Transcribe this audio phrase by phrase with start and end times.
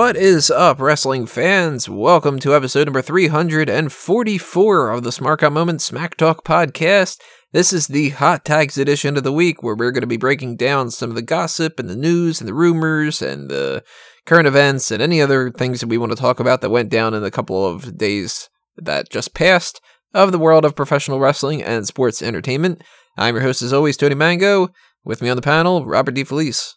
[0.00, 1.86] What is up, wrestling fans?
[1.86, 7.20] Welcome to episode number 344 of the Smark Out Moment Smack Talk podcast.
[7.52, 10.56] This is the Hot Tags edition of the week where we're going to be breaking
[10.56, 13.84] down some of the gossip and the news and the rumors and the
[14.24, 17.12] current events and any other things that we want to talk about that went down
[17.12, 19.82] in the couple of days that just passed
[20.14, 22.80] of the world of professional wrestling and sports entertainment.
[23.18, 24.70] I'm your host, as always, Tony Mango.
[25.04, 26.72] With me on the panel, Robert DeFelice.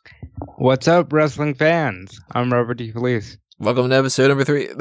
[0.57, 2.19] What's up, wrestling fans?
[2.33, 3.37] I'm Robert DeFelice.
[3.59, 4.67] Welcome to episode number three.
[4.69, 4.77] you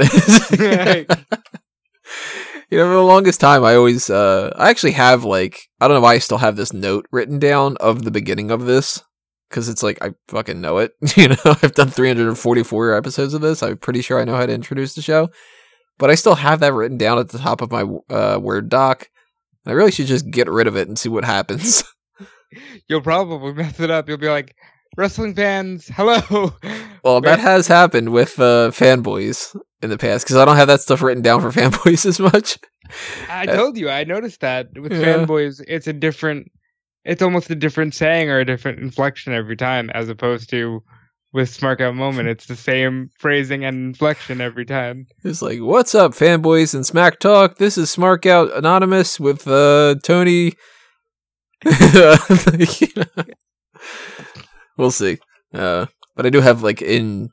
[2.79, 6.01] know, for the longest time, I always, uh, I actually have like, I don't know
[6.01, 9.03] why I still have this note written down of the beginning of this.
[9.51, 10.93] Cause it's like, I fucking know it.
[11.17, 13.63] You know, I've done 344 episodes of this.
[13.63, 15.29] I'm pretty sure I know how to introduce the show.
[15.99, 19.09] But I still have that written down at the top of my uh, Word doc.
[19.67, 21.85] I really should just get rid of it and see what happens.
[22.89, 24.09] You'll probably mess it up.
[24.09, 24.55] You'll be like,
[24.97, 26.53] wrestling fans, hello.
[27.05, 30.81] Well, that has happened with uh, fanboys in the past because I don't have that
[30.83, 32.59] stuff written down for fanboys as much.
[33.29, 34.99] I told you, I noticed that with Yeah.
[35.27, 36.47] fanboys, it's a different,
[37.05, 40.81] it's almost a different saying or a different inflection every time, as opposed to
[41.33, 45.07] with Smark Out Moment, it's the same phrasing and inflection every time.
[45.25, 47.57] It's like, what's up, fanboys and Smack Talk?
[47.57, 50.53] This is Smark Out Anonymous with uh, Tony.
[54.77, 55.19] we'll see.
[55.55, 57.31] Uh, but I do have like in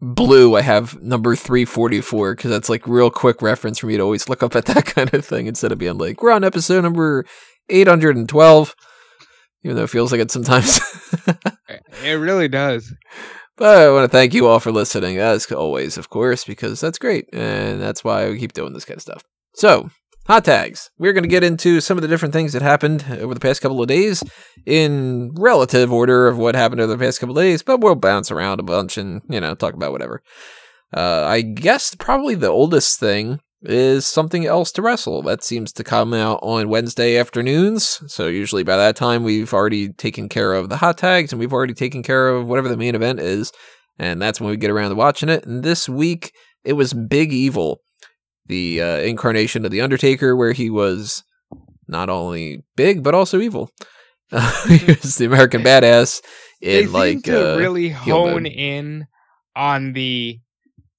[0.00, 3.96] blue, I have number three forty four because that's like real quick reference for me
[3.96, 6.44] to always look up at that kind of thing instead of being like, we're on
[6.44, 7.24] episode number
[7.68, 8.74] eight hundred and twelve.
[9.64, 10.80] Even though it feels like it sometimes.
[12.04, 12.94] It really does.
[13.56, 16.98] But I want to thank you all for listening, as always, of course, because that's
[16.98, 17.28] great.
[17.32, 19.24] And that's why we keep doing this kind of stuff.
[19.54, 19.90] So,
[20.28, 20.90] hot tags.
[20.98, 23.62] We're going to get into some of the different things that happened over the past
[23.62, 24.22] couple of days
[24.66, 28.30] in relative order of what happened over the past couple of days, but we'll bounce
[28.30, 30.22] around a bunch and, you know, talk about whatever.
[30.94, 35.22] Uh, I guess probably the oldest thing is something else to wrestle.
[35.22, 38.02] That seems to come out on Wednesday afternoons.
[38.06, 41.52] So usually by that time we've already taken care of the hot tags and we've
[41.52, 43.50] already taken care of whatever the main event is.
[43.98, 45.44] And that's when we get around to watching it.
[45.44, 46.32] And this week
[46.64, 47.80] it was Big Evil,
[48.48, 51.22] the uh, incarnation of the Undertaker, where he was
[51.86, 53.70] not only big but also evil.
[54.30, 56.22] he was the American badass
[56.60, 59.06] They in seem like to uh, really hone in
[59.56, 60.40] on the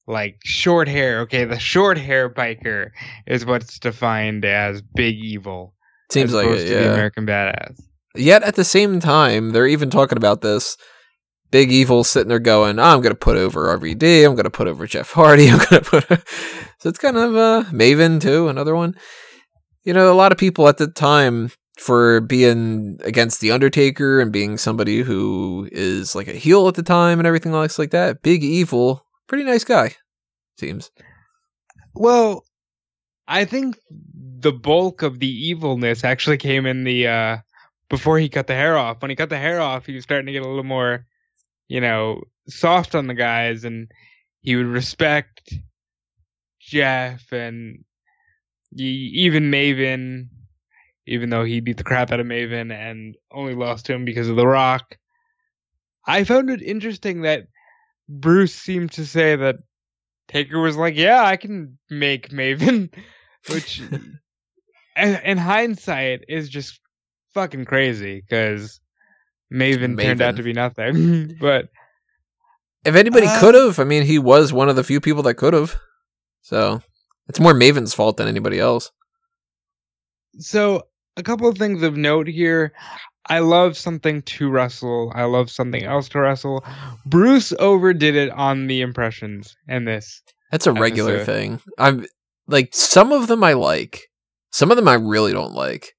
[0.08, 1.22] like short hair.
[1.22, 2.90] Okay, the short hair biker
[3.28, 5.76] is what's defined as big evil.
[6.12, 6.94] seems like it, to the.
[6.94, 7.80] American badass.
[8.16, 10.78] Yet at the same time, they're even talking about this.
[11.52, 14.26] Big Evil sitting there going, I'm going to put over RVD.
[14.26, 15.48] I'm going to put over Jeff Hardy.
[15.50, 16.24] I'm going to put.
[16.80, 18.96] So it's kind of uh, Maven, too, another one.
[19.84, 24.32] You know, a lot of people at the time for being against The Undertaker and
[24.32, 28.22] being somebody who is like a heel at the time and everything else like that.
[28.22, 29.96] Big Evil, pretty nice guy,
[30.58, 30.92] seems.
[31.96, 32.44] Well,
[33.28, 33.78] I think
[34.40, 37.38] the bulk of the evilness actually came in the uh
[37.90, 39.02] before he cut the hair off.
[39.02, 41.06] When he cut the hair off, he was starting to get a little more,
[41.68, 43.90] you know, soft on the guys and
[44.42, 45.54] he would respect
[46.70, 47.84] Jeff and
[48.76, 50.28] even Maven,
[51.08, 54.30] even though he beat the crap out of Maven and only lost to him because
[54.30, 54.98] of The Rock.
[56.06, 57.48] I found it interesting that
[58.08, 59.58] Bruce seemed to say that
[60.28, 62.94] Taker was like, "Yeah, I can make Maven,"
[63.50, 63.80] which,
[64.96, 66.80] in, in hindsight, is just
[67.34, 68.80] fucking crazy because
[69.52, 71.36] Maven, turned out to be nothing.
[71.42, 71.70] but
[72.86, 75.36] If anybody Uh, could have, I mean, he was one of the few people that
[75.36, 75.76] could have.
[76.42, 76.82] So
[77.28, 78.92] it's more Maven's fault than anybody else.
[80.40, 80.84] so,
[81.18, 82.74] a couple of things of note here.
[83.28, 85.12] I love something to wrestle.
[85.14, 86.64] I love something else to wrestle.
[87.06, 90.24] Bruce overdid it on the impressions and this.
[90.52, 91.32] That's a regular episode.
[91.32, 91.62] thing.
[91.78, 92.06] I'm
[92.48, 94.08] like some of them I like,
[94.52, 95.94] some of them I really don't like,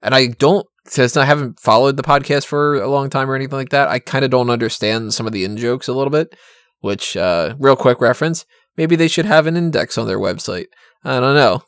[0.00, 0.66] and I don't.
[0.84, 4.00] Since I haven't followed the podcast for a long time or anything like that, I
[4.00, 6.34] kind of don't understand some of the in jokes a little bit.
[6.80, 8.44] Which, uh, real quick reference,
[8.76, 10.66] maybe they should have an index on their website.
[11.04, 11.62] I don't know.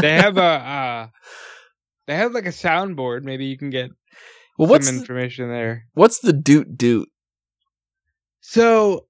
[0.00, 1.08] They have a, uh,
[2.06, 3.22] they have like a soundboard.
[3.22, 3.90] Maybe you can get
[4.58, 5.86] well, what's some the, information there.
[5.94, 7.08] what's the doot doot?
[8.40, 9.06] So,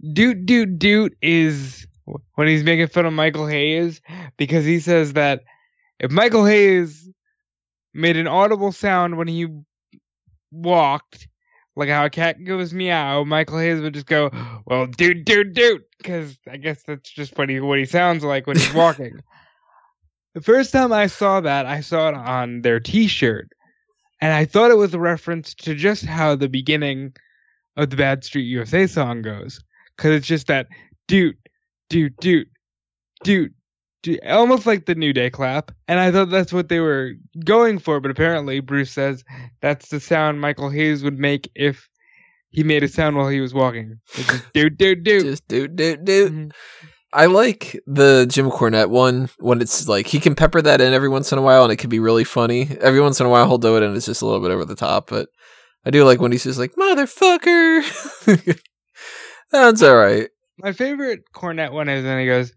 [0.00, 1.86] Doot Doot Doot is
[2.34, 4.00] when he's making fun of Michael Hayes
[4.36, 5.42] because he says that
[5.98, 7.08] if Michael Hayes
[7.92, 9.48] made an audible sound when he
[10.50, 11.28] walked,
[11.78, 14.30] like how a cat goes meow, Michael Hayes would just go,
[14.66, 18.46] "Well, Doot Doot Doot," because I guess that's just what he what he sounds like
[18.48, 19.20] when he's walking.
[20.34, 23.50] the first time I saw that, I saw it on their T-shirt,
[24.20, 27.14] and I thought it was a reference to just how the beginning
[27.76, 29.60] of the Bad Street USA song goes.
[29.96, 30.66] because it's just that
[31.06, 31.36] dude,
[31.88, 32.48] dude, dude,
[33.22, 33.54] dude,
[34.26, 35.72] almost like the New Day clap.
[35.88, 37.12] And I thought that's what they were
[37.44, 39.24] going for, but apparently Bruce says
[39.60, 41.88] that's the sound Michael Hayes would make if
[42.50, 43.98] he made a sound while he was walking.
[44.54, 45.24] Dude, dude, dude.
[45.24, 46.30] Just do do do.
[46.30, 46.52] Mhm.
[47.14, 51.08] I like the Jim Cornette one when it's like he can pepper that in every
[51.08, 52.68] once in a while and it can be really funny.
[52.82, 54.66] Every once in a while he'll do it and it's just a little bit over
[54.66, 55.30] the top, but
[55.86, 57.82] I do like when he's just like motherfucker.
[59.50, 60.28] That's all right.
[60.58, 62.52] My favorite Cornette one is when he goes,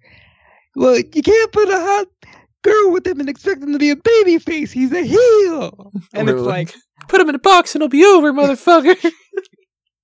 [0.75, 2.07] "Well, you can't put a hot
[2.63, 4.71] girl with him and expect him to be a baby face.
[4.71, 6.73] He's a heel." And it's like,
[7.07, 9.11] Put him in a box and it'll be over, motherfucker.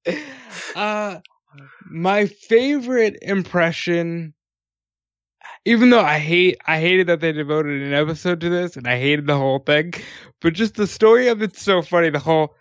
[0.75, 1.19] uh,
[1.89, 4.33] my favorite impression.
[5.65, 8.97] Even though I hate, I hated that they devoted an episode to this, and I
[8.97, 9.93] hated the whole thing,
[10.39, 12.09] but just the story of it's so funny.
[12.09, 12.55] The whole,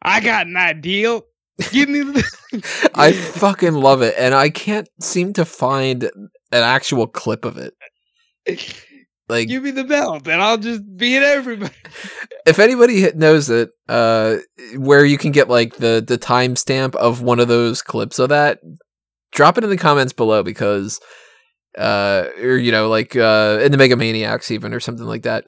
[0.00, 1.22] I got an ideal.
[1.70, 2.90] Give me the.
[2.94, 6.10] I fucking love it and I can't seem to find
[6.52, 7.74] an actual clip of it.
[9.28, 11.72] Like Give me the belt, and I'll just beat everybody.
[12.46, 14.36] if anybody knows it, uh,
[14.76, 18.58] where you can get like the the timestamp of one of those clips of that,
[19.30, 21.00] drop it in the comments below because,
[21.78, 25.44] uh, or you know, like uh, in the Mega Maniacs even or something like that.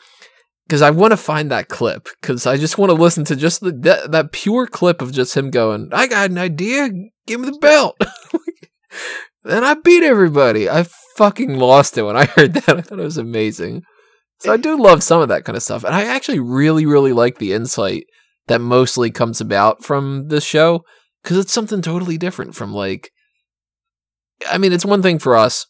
[0.66, 3.60] Because I want to find that clip because I just want to listen to just
[3.60, 6.88] the that, that pure clip of just him going, "I got an idea,
[7.26, 8.00] give me the belt."
[9.44, 10.68] Then I beat everybody.
[10.68, 10.86] I
[11.16, 12.76] fucking lost it when I heard that.
[12.76, 13.82] I thought it was amazing.
[14.40, 15.84] So I do love some of that kind of stuff.
[15.84, 18.04] And I actually really, really like the insight
[18.46, 20.84] that mostly comes about from this show
[21.22, 23.10] because it's something totally different from like.
[24.50, 25.66] I mean, it's one thing for us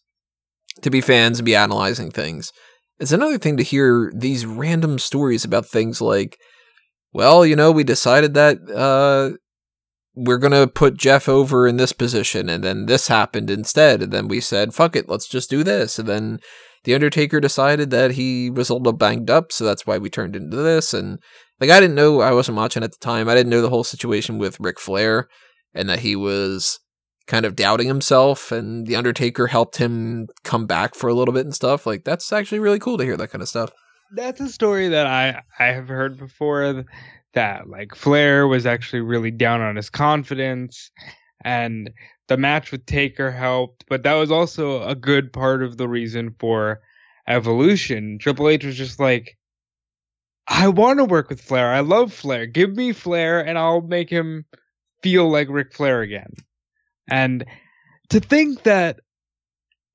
[0.82, 2.50] to be fans and be analyzing things.
[2.98, 6.38] It's another thing to hear these random stories about things like,
[7.12, 9.36] well, you know, we decided that uh,
[10.14, 14.28] we're gonna put Jeff over in this position, and then this happened instead, and then
[14.28, 16.40] we said, fuck it, let's just do this, and then
[16.84, 20.36] the Undertaker decided that he was a little banged up, so that's why we turned
[20.36, 20.92] into this.
[20.92, 21.18] And
[21.58, 23.26] like, I didn't know, I wasn't watching at the time.
[23.26, 25.28] I didn't know the whole situation with Ric Flair
[25.72, 26.78] and that he was
[27.26, 31.46] kind of doubting himself, and the Undertaker helped him come back for a little bit
[31.46, 31.86] and stuff.
[31.86, 33.70] Like, that's actually really cool to hear that kind of stuff.
[34.14, 36.84] that's a story that I I have heard before
[37.34, 40.90] that like Flair was actually really down on his confidence
[41.44, 41.90] and
[42.28, 46.34] the match with Taker helped, but that was also a good part of the reason
[46.38, 46.80] for
[47.28, 48.18] evolution.
[48.18, 49.36] Triple H was just like
[50.46, 51.72] I want to work with Flair.
[51.72, 52.46] I love Flair.
[52.46, 54.44] Give me Flair and I'll make him
[55.02, 56.32] feel like Ric Flair again.
[57.08, 57.44] And
[58.10, 59.00] to think that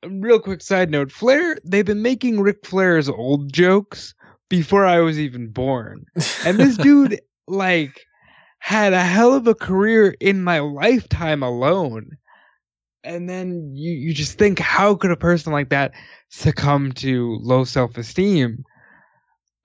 [0.07, 4.13] real quick side note, Flair, they've been making Ric Flair's old jokes
[4.50, 6.06] before I was even born.
[6.45, 8.05] And this dude, like,
[8.59, 12.17] had a hell of a career in my lifetime alone.
[13.03, 15.94] And then you, you just think, how could a person like that
[16.29, 18.65] succumb to low self esteem?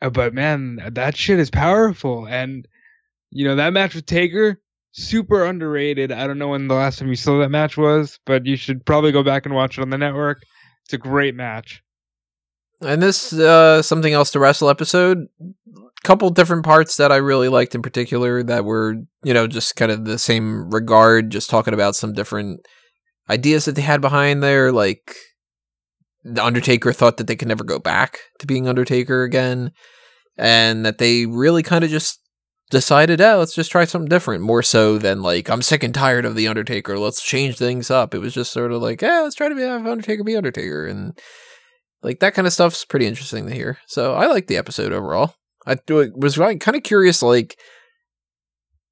[0.00, 2.26] Uh, but man, that shit is powerful.
[2.26, 2.66] And,
[3.30, 4.60] you know, that match with Taker,
[4.92, 6.12] super underrated.
[6.12, 8.86] I don't know when the last time you saw that match was, but you should
[8.86, 10.42] probably go back and watch it on the network.
[10.84, 11.83] It's a great match.
[12.80, 15.26] And this uh something else to wrestle episode,
[16.04, 19.90] couple different parts that I really liked in particular that were, you know, just kind
[19.90, 22.60] of the same regard, just talking about some different
[23.30, 25.16] ideas that they had behind there, like
[26.22, 29.72] the Undertaker thought that they could never go back to being Undertaker again,
[30.36, 32.20] and that they really kind of just
[32.70, 36.24] decided, oh, let's just try something different, more so than like, I'm sick and tired
[36.24, 38.14] of the Undertaker, let's change things up.
[38.14, 40.86] It was just sort of like, yeah, let's try to be have Undertaker be Undertaker,
[40.86, 41.18] and
[42.04, 43.78] like that kind of stuff's pretty interesting to hear.
[43.86, 45.34] So I like the episode overall.
[45.66, 47.58] I was kind of curious, like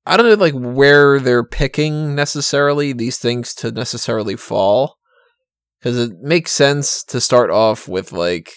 [0.07, 4.97] I don't know, like where they're picking necessarily these things to necessarily fall,
[5.79, 8.51] because it makes sense to start off with like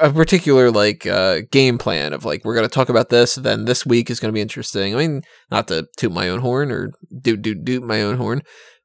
[0.00, 3.84] a particular like uh game plan of like we're gonna talk about this, then this
[3.84, 4.94] week is gonna be interesting.
[4.94, 6.90] I mean, not to toot my own horn or
[7.20, 8.40] do do do my own horn,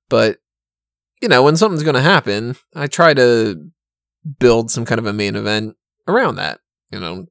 [0.09, 0.37] but
[1.21, 3.69] you know, when something's gonna happen, I try to
[4.39, 5.75] build some kind of a main event
[6.07, 6.59] around that.
[6.91, 7.25] You know,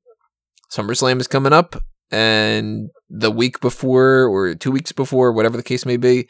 [0.72, 1.76] SummerSlam is coming up,
[2.10, 6.28] and the week before or two weeks before, whatever the case may be,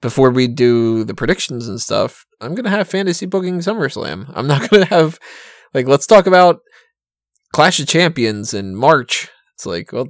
[0.00, 4.30] before we do the predictions and stuff, I'm gonna have fantasy booking SummerSlam.
[4.34, 5.18] I'm not gonna have
[5.72, 6.60] like let's talk about
[7.52, 9.28] Clash of Champions in March.
[9.54, 10.08] It's like, well,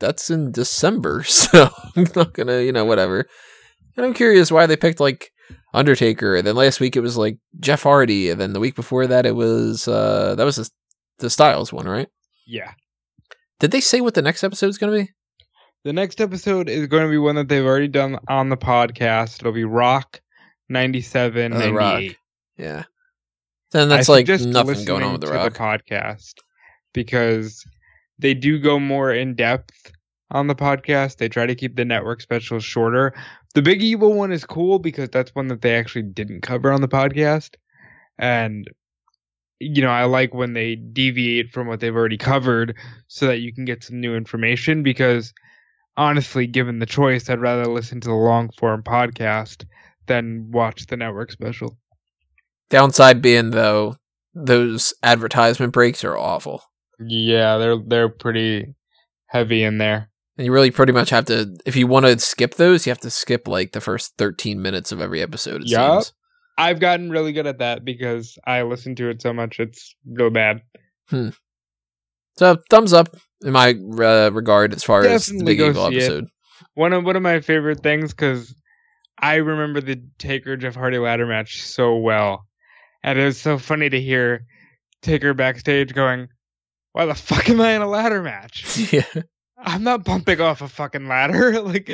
[0.00, 3.26] that's in December, so I'm not gonna, you know, whatever.
[3.96, 5.30] And I'm curious why they picked like
[5.74, 9.06] Undertaker, and then last week it was like Jeff Hardy, and then the week before
[9.06, 10.70] that it was uh that was the,
[11.18, 12.08] the Styles one, right?
[12.46, 12.72] Yeah.
[13.60, 15.10] Did they say what the next episode is gonna be?
[15.84, 19.40] The next episode is going to be one that they've already done on the podcast.
[19.40, 20.22] It'll be Rock
[20.70, 22.02] 97, Oh, The Rock.
[22.56, 22.84] Yeah.
[23.70, 25.52] Then that's I like nothing going on with the to rock.
[25.52, 26.36] podcast
[26.94, 27.66] because
[28.18, 29.92] they do go more in depth
[30.30, 31.18] on the podcast.
[31.18, 33.12] They try to keep the network specials shorter.
[33.54, 36.80] The Big Evil one is cool because that's one that they actually didn't cover on
[36.80, 37.54] the podcast,
[38.18, 38.68] and
[39.60, 43.54] you know I like when they deviate from what they've already covered so that you
[43.54, 44.82] can get some new information.
[44.82, 45.32] Because
[45.96, 49.64] honestly, given the choice, I'd rather listen to the long form podcast
[50.06, 51.76] than watch the network special.
[52.70, 53.96] Downside being though,
[54.34, 56.62] those advertisement breaks are awful.
[56.98, 58.74] Yeah, they're they're pretty
[59.26, 60.10] heavy in there.
[60.36, 63.00] And you really pretty much have to if you want to skip those, you have
[63.00, 66.12] to skip like the first 13 minutes of every episode it seems.
[66.58, 70.30] I've gotten really good at that because I listen to it so much it's real
[70.30, 70.62] bad.
[72.36, 76.26] So, thumbs up in my uh, regard as far as the Big go Evil episode.
[76.74, 78.54] One of one of my favorite things because
[79.18, 82.46] I remember the Taker Jeff Hardy ladder match so well,
[83.02, 84.46] and it was so funny to hear
[85.02, 86.28] Taker backstage going,
[86.92, 88.92] "Why the fuck am I in a ladder match?
[88.92, 89.22] yeah.
[89.64, 91.90] I'm not bumping off a fucking ladder." like,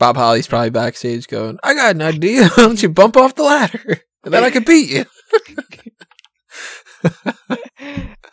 [0.00, 2.48] Bob Holly's probably backstage going, I got an idea.
[2.54, 4.00] Why don't you bump off the ladder?
[4.24, 5.04] And then I could beat you.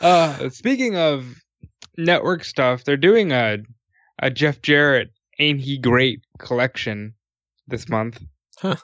[0.02, 1.36] uh, speaking of
[1.98, 3.58] network stuff, they're doing a
[4.20, 7.14] a Jeff Jarrett "Ain't He Great" collection
[7.68, 8.22] this month.
[8.60, 8.78] Huh.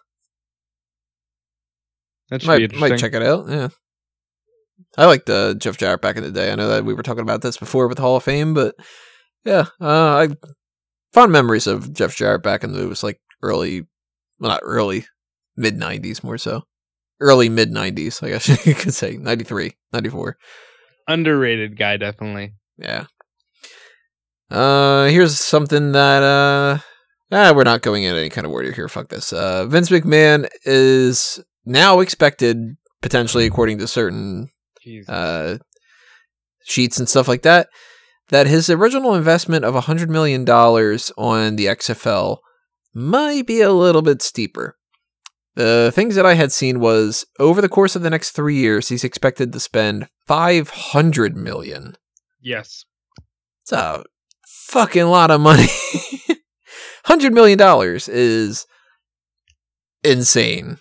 [2.30, 2.90] That should be Might, interesting.
[2.90, 3.50] might check it out.
[3.50, 3.70] Yeah.
[4.98, 6.52] I liked uh, Jeff Jarrett back in the day.
[6.52, 8.76] I know that we were talking about this before with Hall of Fame, but
[9.44, 10.30] yeah, uh, I
[11.14, 13.82] fond memories of Jeff Jarrett back in the it was like early,
[14.40, 15.06] well, not early,
[15.56, 16.64] mid '90s more so,
[17.20, 18.24] early mid '90s.
[18.24, 20.38] I guess you could say 93, 94.
[21.08, 22.54] Underrated guy, definitely.
[22.78, 23.06] Yeah.
[24.50, 26.78] Uh, here's something that uh,
[27.32, 28.88] ah, we're not going in any kind of order here.
[28.88, 29.34] Fuck this.
[29.34, 34.50] Uh, Vince McMahon is now expected, potentially according to certain.
[35.08, 35.58] Uh,
[36.66, 37.68] sheets and stuff like that,
[38.30, 42.38] that his original investment of $100 million on the XFL
[42.94, 44.78] might be a little bit steeper.
[45.56, 48.90] The things that I had seen was over the course of the next three years,
[48.90, 51.96] he's expected to spend 500 million.
[52.42, 52.86] yes.
[53.62, 54.04] It's a
[54.68, 55.68] fucking lot of money.
[57.06, 57.58] $100 million
[58.08, 58.66] is
[60.04, 60.80] insane.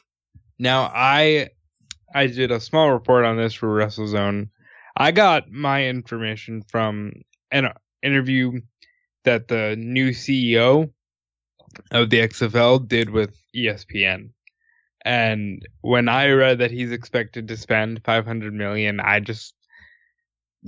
[0.58, 1.50] Now I
[2.14, 4.48] I did a small report on this for WrestleZone.
[4.96, 7.12] I got my information from
[7.50, 8.60] an interview
[9.24, 10.90] that the new CEO
[11.90, 14.30] of the XFL did with ESPN.
[15.04, 19.54] And when I read that he's expected to spend 500 million, I just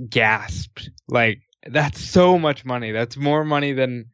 [0.09, 0.89] gasped.
[1.07, 2.91] Like that's so much money.
[2.91, 4.07] That's more money than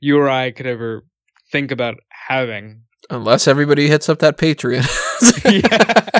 [0.00, 1.04] you or I could ever
[1.52, 2.82] think about having.
[3.10, 4.88] Unless everybody hits up that Patreon.
[5.44, 6.19] Yeah.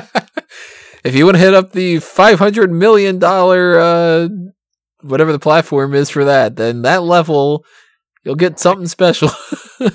[1.03, 4.29] If you want to hit up the five hundred million dollar uh,
[5.01, 7.65] whatever the platform is for that, then that level
[8.23, 9.29] you'll get something special.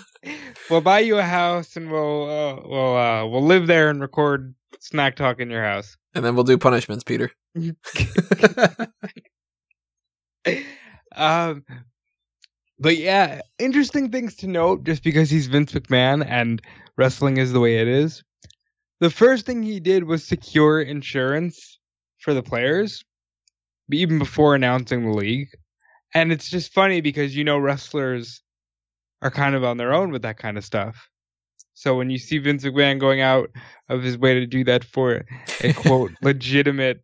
[0.69, 4.55] We'll buy you a house and we'll uh, we'll uh, we'll live there and record
[4.81, 5.97] snack talk in your house.
[6.15, 7.31] and then we'll do punishments, Peter.
[11.15, 11.65] um,
[12.79, 14.83] but yeah, interesting things to note.
[14.85, 16.61] Just because he's Vince McMahon and
[16.97, 18.25] wrestling is the way it is,
[19.01, 21.79] the first thing he did was secure insurance
[22.19, 23.05] for the players,
[23.91, 25.49] even before announcing the league.
[26.15, 28.43] And it's just funny because you know wrestlers
[29.23, 31.09] are kind of on their own with that kind of stuff.
[31.75, 33.51] So when you see Vince McMahon going out
[33.91, 35.25] of his way to do that for
[35.61, 37.03] a quote legitimate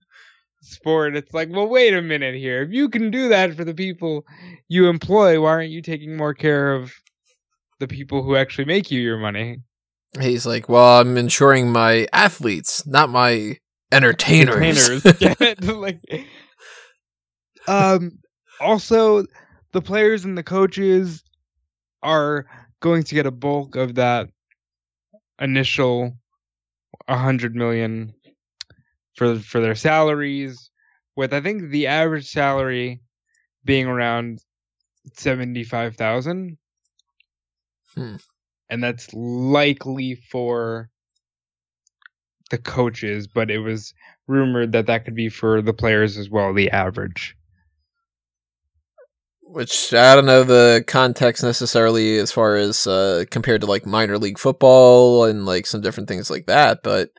[0.63, 2.63] sport, it's like, well, wait a minute here.
[2.63, 4.25] If you can do that for the people
[4.69, 6.95] you employ, why aren't you taking more care of
[7.81, 9.59] the people who actually make you your money?
[10.21, 13.59] He's like, well, I'm insuring my athletes, not my
[13.91, 15.05] entertainers.
[15.05, 15.59] Entertainers.
[15.75, 16.27] Like,
[17.67, 18.19] um,
[18.61, 19.25] also,
[19.73, 21.23] the players and the coaches
[22.03, 22.47] are
[22.81, 24.29] going to get a bulk of that
[25.41, 26.17] initial
[27.07, 28.13] 100 million
[29.15, 30.71] for for their salaries
[31.17, 33.01] with I think the average salary
[33.65, 34.41] being around
[35.15, 36.59] 75,000
[37.95, 38.17] Hmm.
[38.73, 40.89] And that's likely for
[42.51, 43.93] the coaches but it was
[44.27, 47.37] rumored that that could be for the players as well the average
[49.43, 54.17] Which I don't know the context necessarily as far as uh, compared to like minor
[54.19, 57.11] league football and like some different things like that, but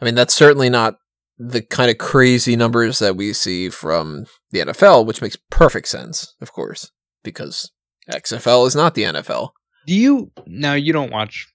[0.00, 0.94] I mean that's certainly not
[1.38, 6.34] the kind of crazy numbers that we see from the NFL, which makes perfect sense,
[6.40, 6.92] of course.
[7.24, 7.72] because
[8.10, 9.50] XFL is not the NFL.
[9.86, 10.74] Do you now?
[10.74, 11.48] You don't watch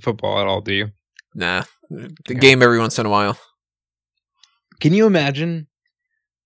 [0.00, 0.90] football at all, do you?
[1.34, 2.34] Nah, the Okay.
[2.34, 3.38] game every once in a while.
[4.80, 5.66] Can you imagine?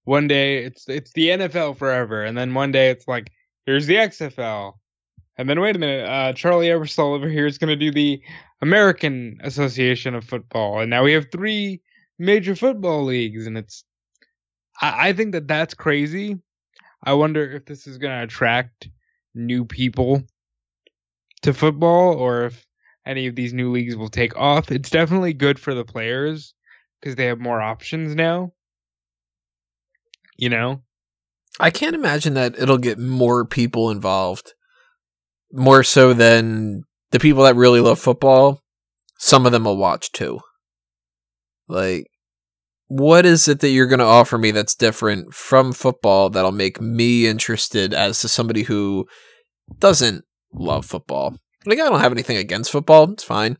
[0.04, 3.30] One day it's it's the NFL forever, and then one day it's like
[3.64, 4.74] here's the XFL,
[5.38, 8.20] and then wait a minute, uh, Charlie Ebersol over here is going to do the
[8.60, 11.80] American Association of Football, and now we have three
[12.18, 13.84] major football leagues, and it's
[14.82, 16.38] I, I think that that's crazy.
[17.02, 18.88] I wonder if this is going to attract
[19.34, 20.22] new people
[21.44, 22.66] to football, or if
[23.06, 24.70] any of these new leagues will take off.
[24.70, 26.54] It's definitely good for the players
[27.00, 28.52] because they have more options now.
[30.36, 30.82] You know,
[31.60, 34.54] I can't imagine that it'll get more people involved.
[35.52, 36.82] More so than
[37.12, 38.60] the people that really love football.
[39.18, 40.40] Some of them will watch too.
[41.68, 42.08] Like,
[42.88, 46.80] what is it that you're going to offer me that's different from football that'll make
[46.80, 49.06] me interested as to somebody who
[49.78, 50.24] doesn't
[50.54, 51.36] love football?
[51.66, 53.10] Like, I don't have anything against football.
[53.12, 53.56] It's fine.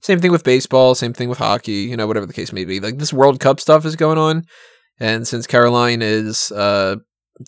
[0.00, 0.94] Same thing with baseball.
[0.94, 1.72] Same thing with hockey.
[1.72, 2.80] You know, whatever the case may be.
[2.80, 4.44] Like, this World Cup stuff is going on.
[4.98, 6.96] And since Caroline is uh,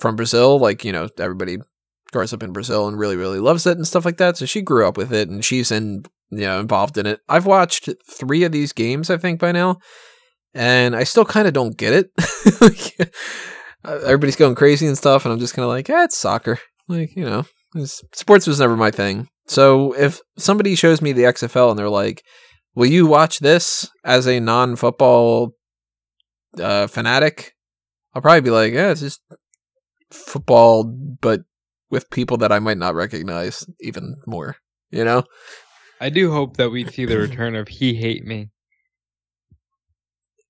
[0.01, 1.59] from Brazil, like, you know, everybody
[2.13, 4.37] grows up in Brazil and really, really loves it and stuff like that.
[4.37, 7.21] So she grew up with it and she's in, you know, involved in it.
[7.29, 9.79] I've watched three of these games, I think, by now.
[10.55, 12.11] And I still kind of don't get it.
[12.61, 13.13] like,
[13.85, 15.25] uh, everybody's going crazy and stuff.
[15.25, 16.59] And I'm just kind of like, eh, it's soccer.
[16.87, 17.45] Like, you know,
[17.83, 19.29] sports was never my thing.
[19.47, 22.23] So if somebody shows me the XFL and they're like,
[22.75, 25.55] will you watch this as a non football
[26.59, 27.55] uh, fanatic,
[28.15, 29.21] I'll probably be like, yeah, it's just
[30.11, 31.43] football, but
[31.91, 34.57] with people that I might not recognize even more.
[34.91, 35.25] You know,
[36.01, 38.51] I do hope that we see the return of "He Hate Me."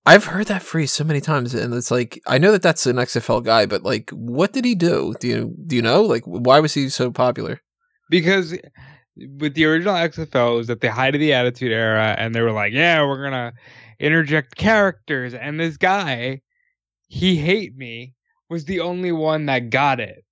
[0.06, 2.96] I've heard that phrase so many times, and it's like I know that that's an
[2.96, 5.14] XFL guy, but like, what did he do?
[5.18, 6.02] Do you do you know?
[6.02, 7.60] Like, why was he so popular?
[8.10, 8.56] because
[9.38, 12.42] with the original XFL it was at the height of the Attitude Era, and they
[12.42, 13.54] were like, "Yeah, we're gonna
[14.00, 16.42] interject characters," and this guy,
[17.08, 18.14] he hate me,
[18.50, 20.24] was the only one that got it,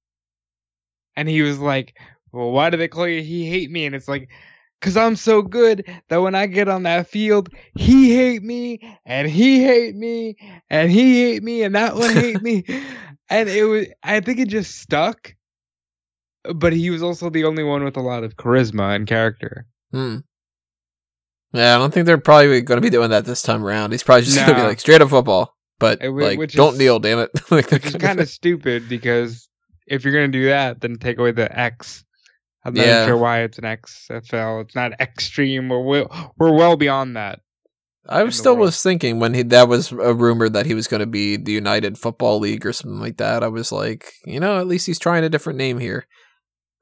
[1.16, 1.96] and he was like,
[2.32, 4.28] "Well, why do they call you he hate me?" And it's like.
[4.82, 9.28] Cause I'm so good that when I get on that field, he hate me and
[9.28, 10.36] he hate me
[10.68, 12.64] and he hate me and that one hate me,
[13.30, 13.86] and it was.
[14.02, 15.34] I think it just stuck
[16.54, 19.66] but he was also the only one with a lot of charisma and character.
[19.92, 20.18] Hmm.
[21.52, 23.92] Yeah, I don't think they're probably going to be doing that this time around.
[23.92, 27.18] He's probably just going to be like straight up football, but like, don't kneel, damn
[27.18, 27.30] it.
[27.50, 29.48] like, Which is kind of stupid because
[29.86, 32.04] if you're gonna do that, then take away the X.
[32.64, 33.06] I'm not Yeah.
[33.06, 34.62] sure why it's an XFL.
[34.62, 35.68] It's not extreme.
[35.68, 37.40] We're well, we're well beyond that.
[38.08, 41.00] I was still was thinking when he that was a rumor that he was going
[41.00, 43.44] to be the United Football League or something like that.
[43.44, 46.06] I was like, you know, at least he's trying a different name here.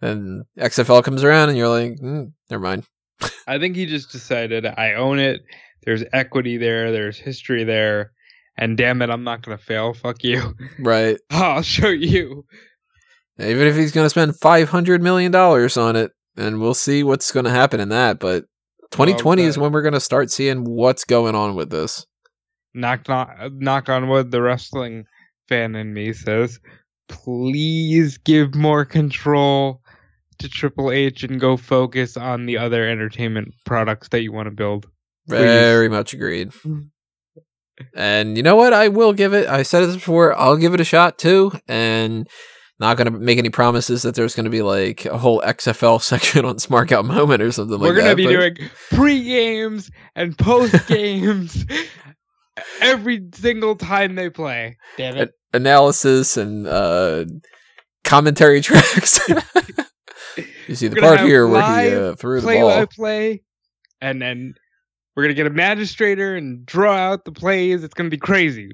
[0.00, 2.84] And XFL comes around, and you're like, mm, never mind.
[3.46, 5.42] I think he just decided I own it.
[5.84, 6.90] There's equity there.
[6.90, 8.12] There's history there.
[8.56, 9.92] And damn it, I'm not gonna fail.
[9.92, 10.56] Fuck you.
[10.78, 11.18] Right.
[11.30, 12.46] I'll show you.
[13.40, 17.02] Even if he's going to spend five hundred million dollars on it, and we'll see
[17.02, 18.18] what's going to happen in that.
[18.18, 18.44] But
[18.90, 22.06] 2020 is when we're going to start seeing what's going on with this.
[22.74, 25.04] knock knock knock on wood the wrestling
[25.48, 26.60] fan in me says
[27.08, 29.80] please give more control
[30.38, 34.52] to triple h and go focus on the other entertainment products that you want to
[34.52, 34.86] build
[35.28, 35.38] Please.
[35.38, 36.52] Very much agreed.
[37.94, 38.72] And you know what?
[38.72, 39.48] I will give it.
[39.48, 40.36] I said this before.
[40.36, 41.52] I'll give it a shot too.
[41.68, 42.28] And
[42.80, 46.00] not going to make any promises that there's going to be like a whole XFL
[46.02, 47.94] section on Smark Out Moment or something like that.
[47.94, 51.64] we're gonna be but- doing pre-games and post-games
[52.80, 57.24] every single time they play damn it analysis and uh,
[58.04, 59.18] commentary tracks.
[60.68, 62.68] you see the We're part here where he uh, threw the play ball.
[62.70, 63.42] by play
[64.00, 64.54] and then
[65.16, 68.70] we're gonna get a magistrator and draw out the plays it's gonna be crazy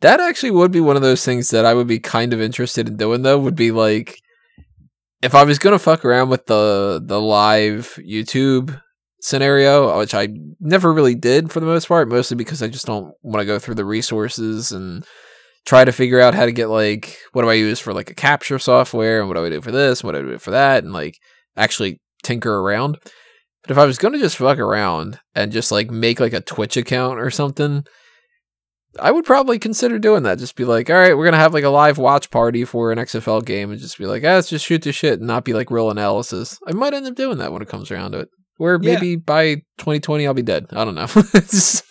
[0.00, 2.88] That actually would be one of those things that I would be kind of interested
[2.88, 4.20] in doing though, would be like
[5.22, 8.80] if I was gonna fuck around with the the live YouTube
[9.20, 10.28] scenario, which I
[10.60, 13.58] never really did for the most part, mostly because I just don't want to go
[13.58, 15.04] through the resources and
[15.66, 18.14] try to figure out how to get like what do I use for like a
[18.14, 20.84] capture software and what do I do for this, what do I do for that,
[20.84, 21.18] and like
[21.56, 22.98] actually tinker around.
[23.62, 26.76] But if I was gonna just fuck around and just like make like a Twitch
[26.76, 27.84] account or something,
[29.00, 30.38] I would probably consider doing that.
[30.38, 32.98] Just be like, all right, we're gonna have like a live watch party for an
[32.98, 35.52] XFL game, and just be like, ah, let's just shoot the shit and not be
[35.54, 36.58] like real analysis.
[36.66, 38.28] I might end up doing that when it comes around to it.
[38.58, 38.94] Or Yeah.
[38.94, 40.66] maybe by 2020 I'll be dead.
[40.72, 41.06] I don't know.
[41.34, 41.82] It's-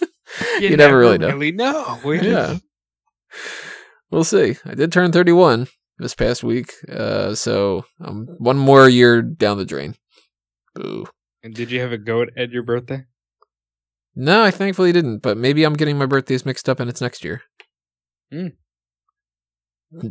[0.60, 1.28] You never really know.
[1.30, 2.00] really know.
[2.04, 2.54] We Yeah.
[2.54, 2.64] just-
[4.12, 4.58] we'll see.
[4.66, 5.68] I did turn 31,
[6.00, 6.74] this past week.
[6.92, 9.96] Uh, so um, one more year down the drain.
[10.76, 11.08] Boo.
[11.44, 13.06] And did you have a goat at your birthday?
[14.20, 15.20] No, I thankfully didn't.
[15.20, 17.44] But maybe I'm getting my birthdays mixed up and it's next year.
[18.32, 18.48] Hmm.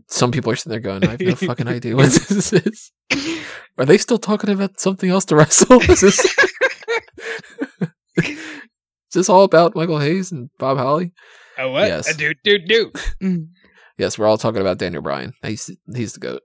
[0.07, 2.93] Some people are sitting there going, "I have no fucking idea what this is."
[3.77, 5.81] Are they still talking about something else to wrestle?
[5.91, 6.25] Is this,
[8.17, 8.39] is
[9.13, 11.13] this all about Michael Hayes and Bob Holly?
[11.59, 11.89] A what?
[11.89, 12.09] Yes.
[12.09, 12.97] A doot doot doot.
[13.99, 15.33] Yes, we're all talking about Daniel Bryan.
[15.43, 16.43] He's he's the goat.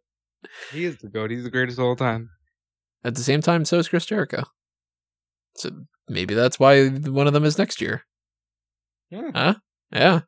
[0.73, 1.31] he is the goat.
[1.31, 2.31] He's the greatest of all time.
[3.03, 4.43] At the same time, so is Chris Jericho.
[5.55, 5.71] So
[6.09, 8.03] maybe that's why one of them is next year.
[9.09, 9.31] Yeah.
[9.33, 9.55] Huh?
[9.91, 10.21] Yeah.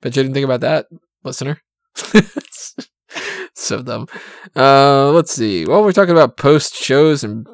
[0.00, 0.86] Bet you didn't think about that,
[1.24, 1.60] listener.
[3.54, 4.06] so dumb.
[4.54, 5.64] Uh, let's see.
[5.64, 7.46] Well, we're talking about post shows and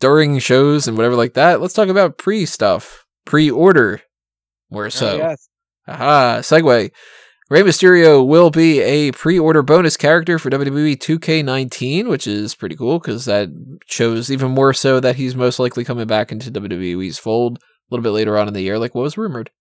[0.00, 1.60] during shows and whatever like that.
[1.60, 4.02] Let's talk about pre stuff, pre order.
[4.70, 5.12] More so.
[5.12, 5.48] Oh, yes.
[5.86, 6.90] Aha, segue.
[7.54, 12.98] Rey Mysterio will be a pre-order bonus character for WWE 2K19, which is pretty cool
[12.98, 13.48] because that
[13.86, 17.62] shows even more so that he's most likely coming back into WWE's fold a
[17.94, 19.52] little bit later on in the year, like what was rumored.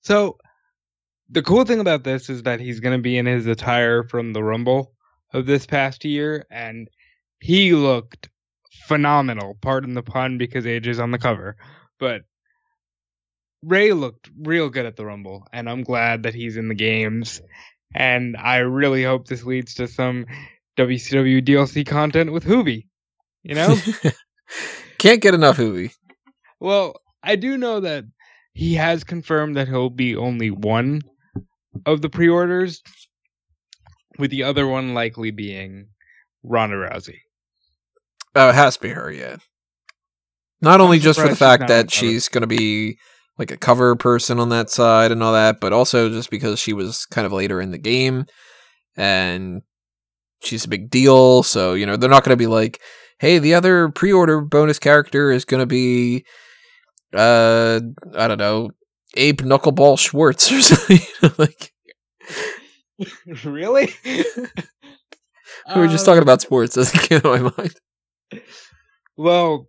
[0.00, 0.38] So
[1.28, 4.32] the cool thing about this is that he's going to be in his attire from
[4.32, 4.94] the Rumble
[5.34, 6.88] of this past year, and
[7.40, 8.30] he looked
[8.86, 9.58] phenomenal.
[9.60, 11.58] Pardon the pun, because AJ is on the cover,
[12.00, 12.22] but
[13.66, 17.42] Rey looked real good at the Rumble, and I'm glad that he's in the games.
[17.94, 20.26] And I really hope this leads to some
[20.78, 22.86] WCW DLC content with Hoovy.
[23.42, 23.76] You know?
[24.98, 25.92] Can't get enough Hoovy.
[26.60, 28.04] Well, I do know that
[28.52, 31.02] he has confirmed that he'll be only one
[31.84, 32.82] of the pre-orders,
[34.18, 35.88] with the other one likely being
[36.42, 37.18] Ronda Rousey.
[38.34, 39.36] Oh, it has to be her, yeah.
[40.60, 42.98] Not only just for the fact that she's going to be
[43.38, 46.72] like a cover person on that side and all that, but also just because she
[46.72, 48.24] was kind of later in the game
[48.96, 49.62] and
[50.42, 51.42] she's a big deal.
[51.42, 52.80] So, you know, they're not going to be like,
[53.18, 56.24] hey, the other pre order bonus character is going to be,
[57.14, 57.80] uh,
[58.14, 58.70] I don't know,
[59.14, 61.00] Abe Knuckleball Schwartz or something.
[61.38, 61.72] like,
[63.44, 63.90] really?
[64.04, 66.76] we were just Um, talking about sports.
[67.08, 67.74] Get in my mind.
[69.16, 69.68] Well,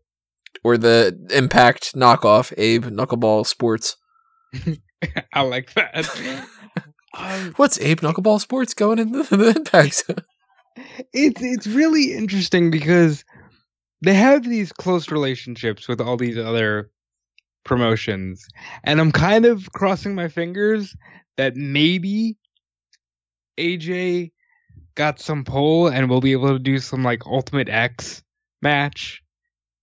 [0.68, 3.96] Or the Impact knockoff, Abe Knuckleball Sports.
[5.34, 6.46] I like that.
[7.18, 10.04] um, What's Abe Knuckleball Sports going into the Impact?
[11.14, 13.24] it's it's really interesting because
[14.02, 16.92] they have these close relationships with all these other
[17.64, 18.46] promotions
[18.84, 20.96] and i'm kind of crossing my fingers
[21.38, 22.36] that maybe
[23.58, 24.32] aj
[24.96, 28.22] got some pull and we'll be able to do some like ultimate x
[28.62, 29.24] match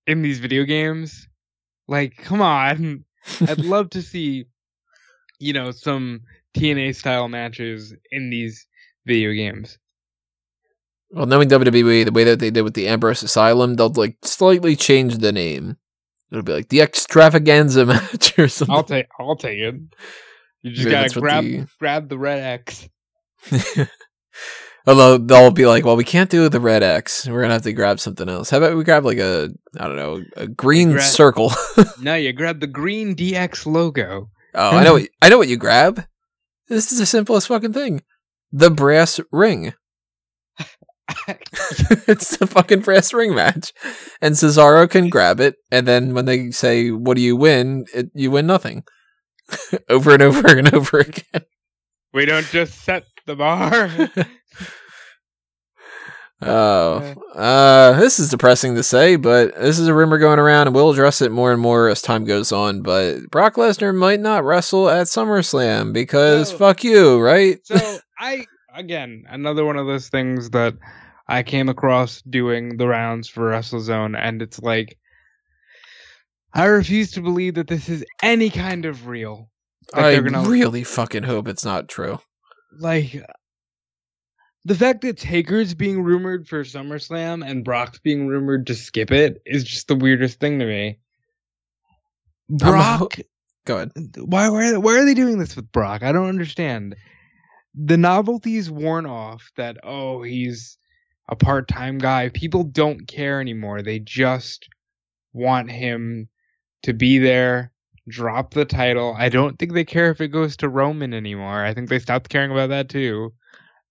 [0.06, 1.28] in these video games
[1.88, 3.04] like come on
[3.48, 4.44] i'd love to see
[5.38, 6.20] you know some
[6.56, 8.66] tna style matches in these
[9.06, 9.78] video games
[11.10, 14.74] Well, knowing WWE, the way that they did with the Ambrose Asylum, they'll like slightly
[14.74, 15.76] change the name.
[16.32, 18.74] It'll be like the Extravaganza match or something.
[18.74, 19.74] I'll take I'll take it.
[20.62, 22.88] You just Maybe gotta grab the- grab the red X.
[24.86, 27.26] Although they'll be like, well, we can't do the red X.
[27.26, 28.50] We're gonna have to grab something else.
[28.50, 31.52] How about we grab like a I don't know a green circle?
[32.00, 34.28] No, you grab the green DX logo.
[34.54, 34.94] oh, I know.
[34.94, 36.04] What, I know what you grab.
[36.68, 38.02] This is the simplest fucking thing.
[38.52, 39.72] The brass ring.
[41.28, 43.72] it's the fucking brass ring match,
[44.22, 48.10] and Cesaro can grab it, and then when they say, "What do you win?" It,
[48.14, 48.84] you win nothing,
[49.88, 51.44] over and over and over again.
[52.12, 53.90] we don't just set the bar.
[56.46, 60.74] Oh, uh, this is depressing to say, but this is a rumor going around, and
[60.74, 62.82] we'll address it more and more as time goes on.
[62.82, 66.58] But Brock Lesnar might not wrestle at SummerSlam because No.
[66.58, 67.58] fuck you, right?
[67.64, 70.74] so I again another one of those things that
[71.28, 74.98] I came across doing the rounds for WrestleZone, and it's like
[76.52, 79.50] I refuse to believe that this is any kind of real.
[79.92, 82.20] That I gonna really fucking hope it's not true.
[82.78, 83.22] like
[84.64, 89.42] the fact that Taker's being rumored for SummerSlam and Brock's being rumored to skip it
[89.44, 90.98] is just the weirdest thing to me.
[92.48, 93.16] Brock,
[93.66, 93.92] Go ahead.
[94.18, 96.02] why why why are they doing this with Brock?
[96.02, 96.96] I don't understand.
[97.74, 100.76] The novelty's worn off that oh he's
[101.28, 102.28] a part-time guy.
[102.28, 103.82] People don't care anymore.
[103.82, 104.68] They just
[105.32, 106.28] want him
[106.82, 107.72] to be there,
[108.08, 109.14] drop the title.
[109.18, 111.64] I don't think they care if it goes to Roman anymore.
[111.64, 113.32] I think they stopped caring about that too.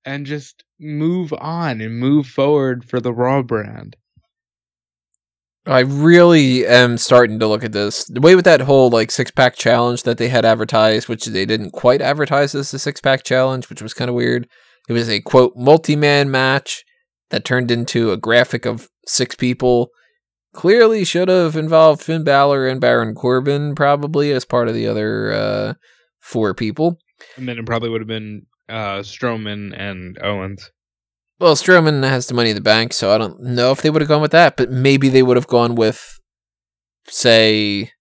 [0.06, 3.96] And just move on and move forward for the Raw brand.
[5.66, 9.32] I really am starting to look at this the way with that whole like six
[9.32, 13.24] pack challenge that they had advertised, which they didn't quite advertise as the six pack
[13.24, 14.48] challenge, which was kind of weird.
[14.90, 16.84] It was a quote multi man match
[17.30, 19.90] that turned into a graphic of six people.
[20.54, 25.32] Clearly should have involved Finn Balor and Baron Corbin, probably as part of the other
[25.32, 25.74] uh,
[26.20, 27.00] four people.
[27.38, 30.72] And then it probably would have been uh, Strowman and Owens.
[31.40, 34.02] Well, Strowman has the money in the bank, so I don't know if they would
[34.02, 36.20] have gone with that, but maybe they would have gone with,
[37.08, 37.92] say,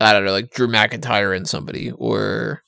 [0.00, 2.62] I don't know, like Drew McIntyre and somebody, or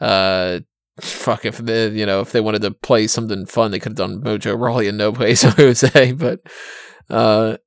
[0.00, 0.60] uh,
[1.00, 3.96] fuck if they, you know, if they wanted to play something fun, they could have
[3.96, 6.40] done Mojo Rawley and No I would say, but
[7.10, 7.58] uh,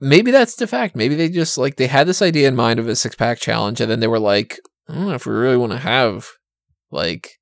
[0.00, 0.96] maybe that's the fact.
[0.96, 3.80] Maybe they just like they had this idea in mind of a six pack challenge,
[3.80, 6.28] and then they were like, I don't know if we really want to have
[6.90, 7.38] like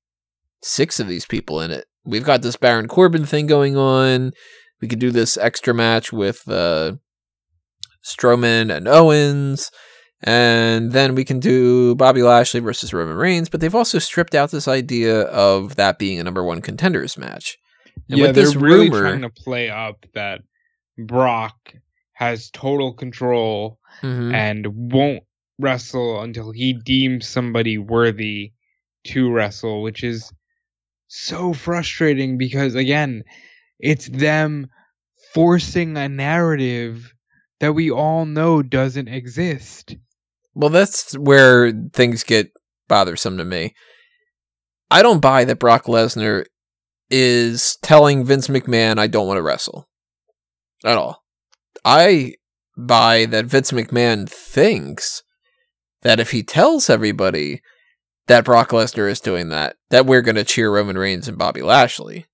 [0.61, 1.85] six of these people in it.
[2.03, 4.31] We've got this Baron Corbin thing going on.
[4.81, 6.93] We could do this extra match with uh,
[8.03, 9.71] Strowman and Owens.
[10.21, 14.51] And then we can do Bobby Lashley versus Roman Reigns, but they've also stripped out
[14.51, 17.57] this idea of that being a number one contenders match.
[18.09, 20.41] And yeah, they're really rumor, trying to play up that
[20.97, 21.55] Brock
[22.13, 24.33] has total control mm-hmm.
[24.33, 25.23] and won't
[25.59, 28.53] wrestle until he deems somebody worthy
[29.05, 30.31] to wrestle, which is
[31.07, 33.23] so frustrating because again,
[33.79, 34.67] it's them
[35.33, 37.13] forcing a narrative
[37.59, 39.95] that we all know doesn't exist.
[40.53, 42.51] Well, that's where things get
[42.87, 43.75] bothersome to me.
[44.89, 46.45] I don't buy that Brock Lesnar
[47.09, 49.87] is telling Vince McMahon I don't want to wrestle
[50.83, 51.23] at all.
[51.83, 52.35] I
[52.77, 55.23] buy that Vince McMahon thinks
[56.01, 57.61] that if he tells everybody
[58.27, 61.61] that Brock Lesnar is doing that, that we're going to cheer Roman Reigns and Bobby
[61.61, 62.25] Lashley.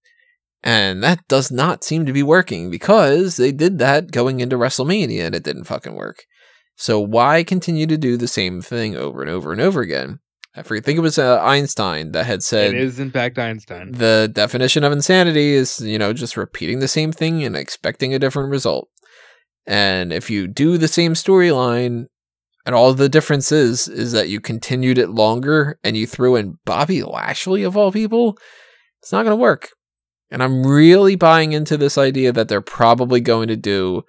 [0.63, 5.25] And that does not seem to be working because they did that going into WrestleMania
[5.25, 6.25] and it didn't fucking work.
[6.75, 10.19] So why continue to do the same thing over and over and over again?
[10.55, 13.93] I forget, think it was uh, Einstein that had said it is in fact Einstein.
[13.93, 18.19] The definition of insanity is you know just repeating the same thing and expecting a
[18.19, 18.89] different result.
[19.65, 22.07] And if you do the same storyline,
[22.65, 26.57] and all the difference is is that you continued it longer and you threw in
[26.65, 28.37] Bobby Lashley of all people,
[29.01, 29.69] it's not going to work.
[30.29, 34.03] And I'm really buying into this idea that they're probably going to do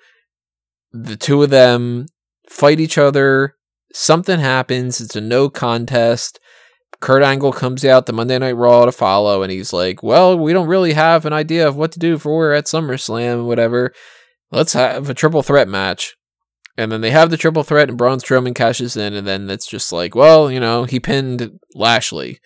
[0.93, 2.07] the two of them
[2.49, 3.57] fight each other.
[3.93, 5.01] Something happens.
[5.01, 6.39] It's a no contest.
[7.01, 10.53] Kurt Angle comes out the Monday Night Raw to follow, and he's like, "Well, we
[10.53, 13.93] don't really have an idea of what to do for we're at SummerSlam, whatever.
[14.53, 16.15] Let's have a triple threat match."
[16.77, 19.67] And then they have the triple threat, and Braun Strowman cashes in, and then it's
[19.67, 22.41] just like, well, you know, he pinned Lashley,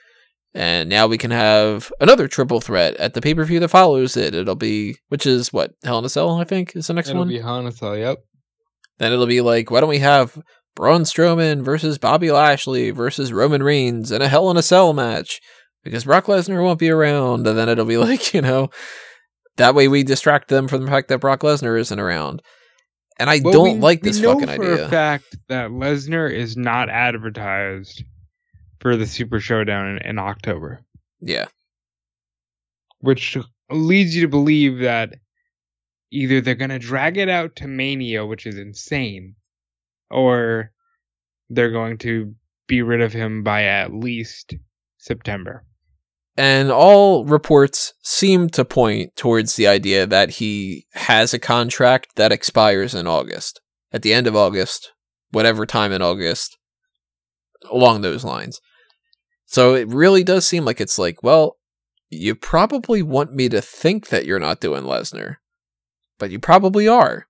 [0.52, 4.16] and now we can have another triple threat at the pay per view that follows
[4.16, 4.34] it.
[4.34, 7.20] It'll be, which is what Hell in a Cell, I think, is the next It'll
[7.20, 7.30] one.
[7.30, 8.18] It'll be Hell in a Cell, yep.
[8.98, 10.42] Then it'll be like, why don't we have
[10.74, 15.40] Braun Strowman versus Bobby Lashley versus Roman Reigns in a Hell in a Cell match?
[15.84, 17.46] Because Brock Lesnar won't be around.
[17.46, 18.70] And then it'll be like, you know,
[19.56, 22.42] that way we distract them from the fact that Brock Lesnar isn't around.
[23.18, 24.56] And I well, don't we, like this fucking idea.
[24.56, 28.04] for a fact that Lesnar is not advertised
[28.80, 30.84] for the Super Showdown in, in October.
[31.20, 31.46] Yeah.
[33.00, 33.38] Which
[33.70, 35.14] leads you to believe that
[36.10, 39.34] either they're going to drag it out to Mania, which is insane,
[40.10, 40.72] or
[41.48, 42.34] they're going to
[42.66, 44.54] be rid of him by at least
[44.98, 45.64] September.
[46.36, 52.32] And all reports seem to point towards the idea that he has a contract that
[52.32, 53.60] expires in August,
[53.92, 54.92] at the end of August,
[55.30, 56.58] whatever time in August,
[57.70, 58.60] along those lines.
[59.46, 61.56] So it really does seem like it's like, well,
[62.10, 65.36] you probably want me to think that you're not doing Lesnar
[66.18, 67.26] but you probably are.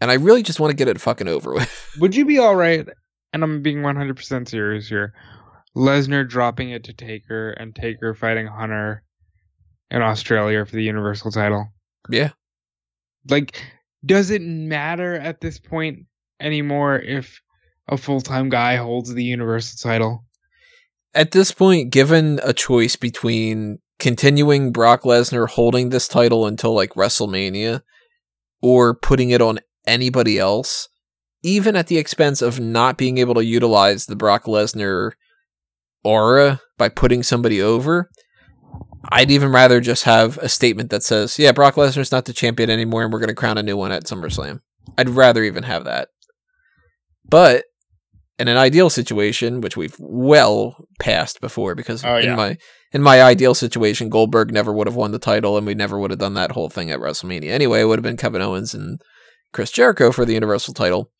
[0.00, 1.90] And I really just want to get it fucking over with.
[1.98, 2.86] Would you be all right?
[3.32, 5.14] And I'm being 100% serious here.
[5.76, 9.02] Lesnar dropping it to Taker and Taker fighting Hunter
[9.90, 11.68] in Australia for the Universal title.
[12.08, 12.30] Yeah.
[13.28, 13.62] Like,
[14.04, 16.06] does it matter at this point
[16.40, 17.42] anymore if
[17.88, 20.24] a full time guy holds the Universal title?
[21.14, 26.94] At this point, given a choice between continuing Brock Lesnar holding this title until like
[26.94, 27.82] WrestleMania
[28.62, 30.88] or putting it on anybody else,
[31.42, 35.12] even at the expense of not being able to utilize the Brock Lesnar
[36.06, 38.10] aura by putting somebody over.
[39.10, 42.70] I'd even rather just have a statement that says, yeah, Brock Lesnar's not the champion
[42.70, 44.60] anymore and we're going to crown a new one at SummerSlam.
[44.98, 46.08] I'd rather even have that.
[47.28, 47.64] But
[48.38, 52.30] in an ideal situation, which we've well passed before, because oh, yeah.
[52.30, 52.56] in my
[52.92, 56.10] in my ideal situation, Goldberg never would have won the title, and we never would
[56.10, 57.50] have done that whole thing at WrestleMania.
[57.50, 59.00] Anyway, it would have been Kevin Owens and
[59.52, 61.10] Chris Jericho for the Universal title.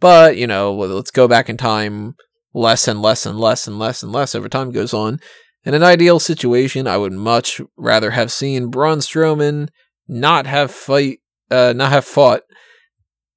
[0.00, 2.14] But you know, let's go back in time,
[2.54, 5.20] less and less and less and less and less over time goes on,
[5.64, 9.68] In an ideal situation, I would much rather have seen Braun Strowman
[10.06, 11.18] not have fight,
[11.50, 12.42] uh, not have fought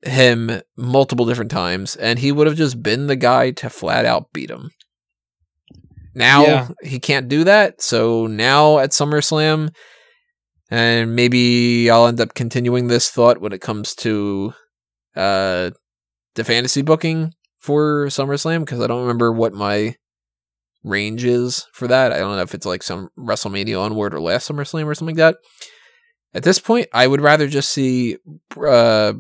[0.04, 4.32] him multiple different times, and he would have just been the guy to flat out
[4.34, 4.72] beat him.
[6.14, 6.68] Now Yeah.
[6.84, 9.74] he can't do that, so now at SummerSlam,
[10.70, 14.54] and maybe I'll end up continuing this thought when it comes to
[15.16, 15.72] uh,
[16.36, 19.96] the fantasy booking for SummerSlam because I don't remember what my
[20.84, 22.12] range is for that.
[22.12, 25.36] I don't know if it's like some WrestleMania onward or last SummerSlam or something like
[25.36, 25.38] that.
[26.34, 28.18] At this point, I would rather just see
[28.58, 29.14] uh,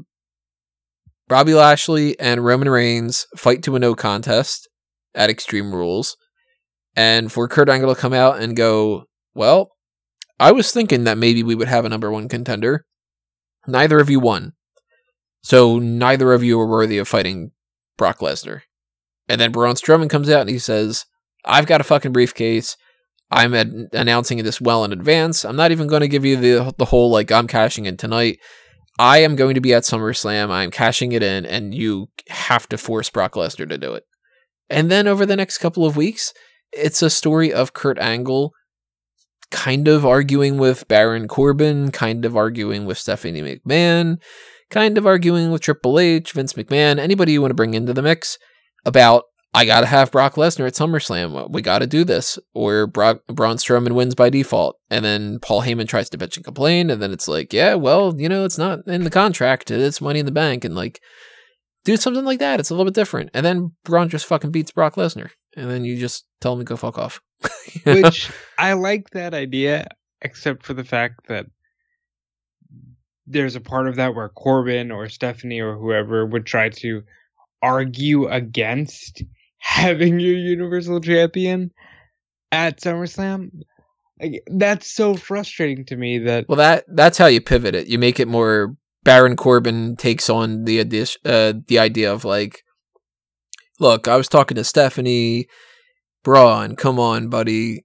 [1.28, 4.68] Bobby Lashley and Roman Reigns fight to a no contest
[5.14, 6.18] at Extreme Rules,
[6.96, 9.72] and for Kurt Angle to come out and go, "Well,
[10.40, 12.86] I was thinking that maybe we would have a number one contender.
[13.68, 14.54] Neither of you won,
[15.44, 17.52] so neither of you are worthy of fighting
[18.02, 18.62] Brock Lesnar."
[19.30, 21.06] And then Braun Strowman comes out and he says,
[21.46, 22.76] "I've got a fucking briefcase."
[23.34, 25.46] I'm ad- announcing this well in advance.
[25.46, 28.40] I'm not even going to give you the the whole like I'm cashing in tonight.
[29.00, 30.50] I am going to be at SummerSlam.
[30.50, 34.04] I'm cashing it in, and you have to force Brock Lesnar to do it.
[34.70, 36.34] And then over the next couple of weeks,
[36.74, 38.54] it's a story of Kurt Angle
[39.52, 44.18] kind of arguing with Baron Corbin, kind of arguing with Stephanie McMahon,
[44.72, 48.02] kind of arguing with Triple H, Vince McMahon, anybody you want to bring into the
[48.02, 48.40] mix
[48.86, 51.52] about I gotta have Brock Lesnar at SummerSlam.
[51.52, 55.90] We gotta do this, or Brock Braun Strowman wins by default, and then Paul Heyman
[55.90, 58.88] tries to bitch and complain, and then it's like, yeah, well, you know, it's not
[58.88, 59.70] in the contract.
[59.70, 61.02] It's Money in the Bank, and like,
[61.84, 62.62] do something like that.
[62.62, 63.30] It's a little bit different.
[63.34, 66.66] And then Braun just fucking beats Brock Lesnar, and then you just tell him to
[66.66, 67.20] go fuck off.
[67.74, 68.02] You know?
[68.04, 69.90] Which I like that idea,
[70.22, 71.48] except for the fact that
[73.32, 77.04] there's a part of that where Corbin or Stephanie or whoever would try to
[77.62, 79.24] argue against
[79.60, 81.72] having your Universal Champion
[82.52, 83.50] at SummerSlam.
[84.20, 87.88] Like, that's so frustrating to me that Well, that that's how you pivot it.
[87.88, 88.76] You make it more.
[89.04, 92.62] Baron Corbin takes on the uh, the idea of like,
[93.80, 95.48] look, I was talking to Stephanie,
[96.24, 96.76] Braun.
[96.76, 97.84] Come on, buddy.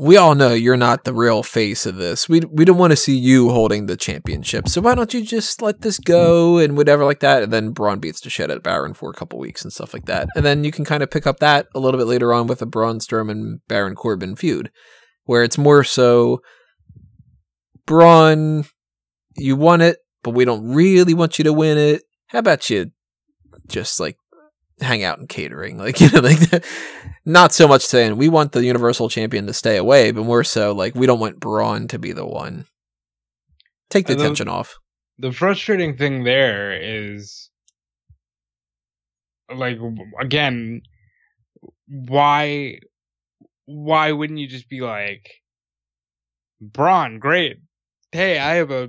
[0.00, 2.28] We all know you're not the real face of this.
[2.28, 4.68] We we don't want to see you holding the championship.
[4.68, 7.42] So why don't you just let this go and whatever like that?
[7.42, 9.92] And then Braun beats the shit out of Baron for a couple weeks and stuff
[9.92, 10.28] like that.
[10.36, 12.62] And then you can kind of pick up that a little bit later on with
[12.62, 14.70] a Braun Strowman Baron Corbin feud,
[15.24, 16.42] where it's more so
[17.84, 18.66] Braun,
[19.36, 22.02] you won it, but we don't really want you to win it.
[22.28, 22.92] How about you
[23.66, 24.16] just like
[24.80, 25.78] hang out in catering?
[25.78, 26.64] Like, you know, like.
[27.24, 30.72] Not so much saying we want the Universal Champion to stay away, but more so
[30.72, 32.64] like we don't want Braun to be the one.
[33.90, 34.76] Take the And tension off.
[35.18, 37.50] the frustrating thing there is
[39.54, 39.76] like
[40.20, 40.80] again
[41.86, 42.78] why
[43.66, 45.28] why wouldn't you just be like
[46.60, 47.58] Braun, great.
[48.10, 48.88] Hey, I have a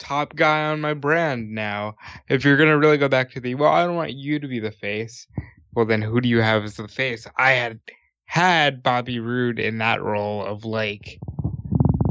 [0.00, 1.94] top guy on my brand now.
[2.28, 4.58] If you're gonna really go back to the well, I don't want you to be
[4.58, 5.26] the face.
[5.74, 7.26] Well then who do you have as the face?
[7.36, 7.78] I had
[8.24, 11.18] had Bobby Roode in that role of like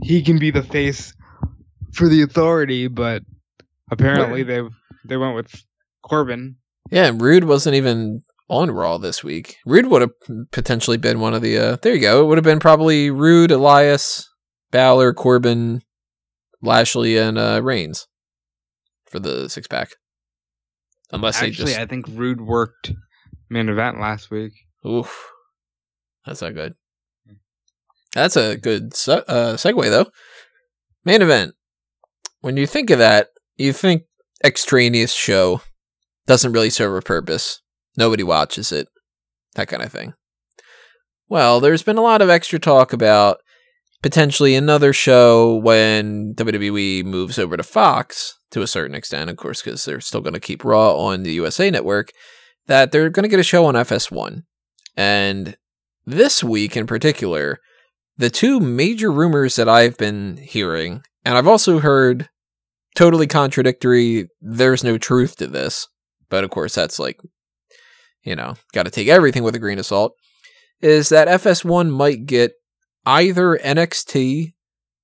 [0.04, 1.14] he can be the face
[1.94, 3.24] for the authority, but
[3.92, 4.62] apparently they
[5.06, 5.64] they went with
[6.02, 6.56] Corbin.
[6.92, 9.58] Yeah, and Roode wasn't even on Raw this week.
[9.66, 10.12] Roode would have
[10.52, 11.58] potentially been one of the.
[11.58, 12.22] Uh, there you go.
[12.22, 14.30] It would have been probably Roode, Elias,
[14.72, 15.82] Balor, Corbin,
[16.62, 18.08] Lashley, and uh, Reigns
[19.10, 19.92] for the six pack.
[21.12, 22.94] Unless Actually, they just I think Roode worked
[23.50, 24.54] main event last week.
[24.86, 25.30] Oof.
[26.26, 26.76] That's not good.
[28.14, 30.08] That's a good se- uh, segue, though.
[31.06, 31.54] Main event.
[32.42, 34.04] When you think of that, you think
[34.44, 35.62] extraneous show
[36.28, 37.62] doesn't really serve a purpose.
[37.98, 38.88] Nobody watches it.
[39.56, 40.14] That kind of thing.
[41.28, 43.38] Well, there's been a lot of extra talk about
[44.02, 49.62] potentially another show when WWE moves over to Fox to a certain extent, of course,
[49.62, 52.12] because they're still going to keep Raw on the USA network,
[52.68, 54.44] that they're going to get a show on FS1.
[54.96, 55.58] And
[56.06, 57.60] this week in particular,
[58.18, 62.30] the two major rumors that I've been hearing, and I've also heard
[62.96, 65.88] totally contradictory, there's no truth to this,
[66.30, 67.20] but of course that's like,
[68.24, 70.14] you know, got to take everything with a grain of salt,
[70.82, 72.54] is that FS1 might get
[73.06, 74.54] either NXT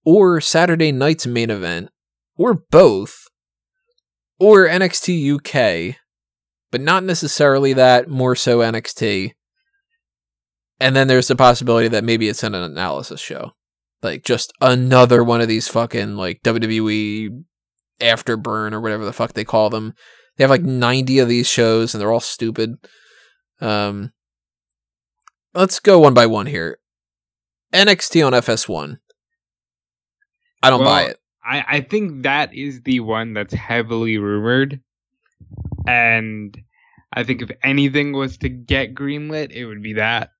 [0.05, 1.89] or Saturday night's main event,
[2.37, 3.27] or both,
[4.39, 5.95] or NXT UK,
[6.71, 9.31] but not necessarily that, more so NXT.
[10.79, 13.51] And then there's the possibility that maybe it's an analysis show.
[14.03, 17.43] Like just another one of these fucking like WWE
[17.99, 19.93] afterburn or whatever the fuck they call them.
[20.37, 22.75] They have like 90 of these shows and they're all stupid.
[23.61, 24.11] Um
[25.53, 26.77] let's go one by one here.
[27.75, 28.97] NXT on FS1.
[30.63, 31.17] I don't buy it.
[31.43, 34.81] I, I think that is the one that's heavily rumored.
[35.87, 36.57] And
[37.13, 40.31] I think if anything was to get greenlit, it would be that.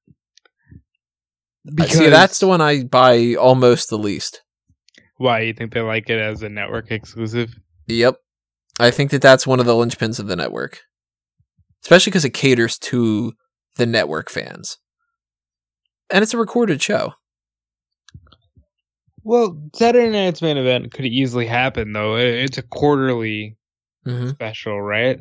[1.79, 4.41] Uh, See, that's the one I buy almost the least.
[5.17, 7.55] why you think they like it as a network exclusive.
[7.88, 8.15] Yep.
[8.79, 10.81] I think that that's one of the linchpins of the network.
[11.83, 13.33] Especially because it caters to
[13.75, 14.77] the network fans.
[16.09, 17.13] And it's a recorded show.
[19.26, 22.15] Well, Saturday Night's main event could easily happen though.
[22.15, 23.57] It's a quarterly
[24.05, 25.19] hmm special, right?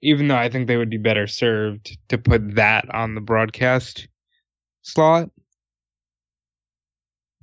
[0.00, 4.06] Even though I think they would be better served to put that on the broadcast
[4.82, 5.30] slot.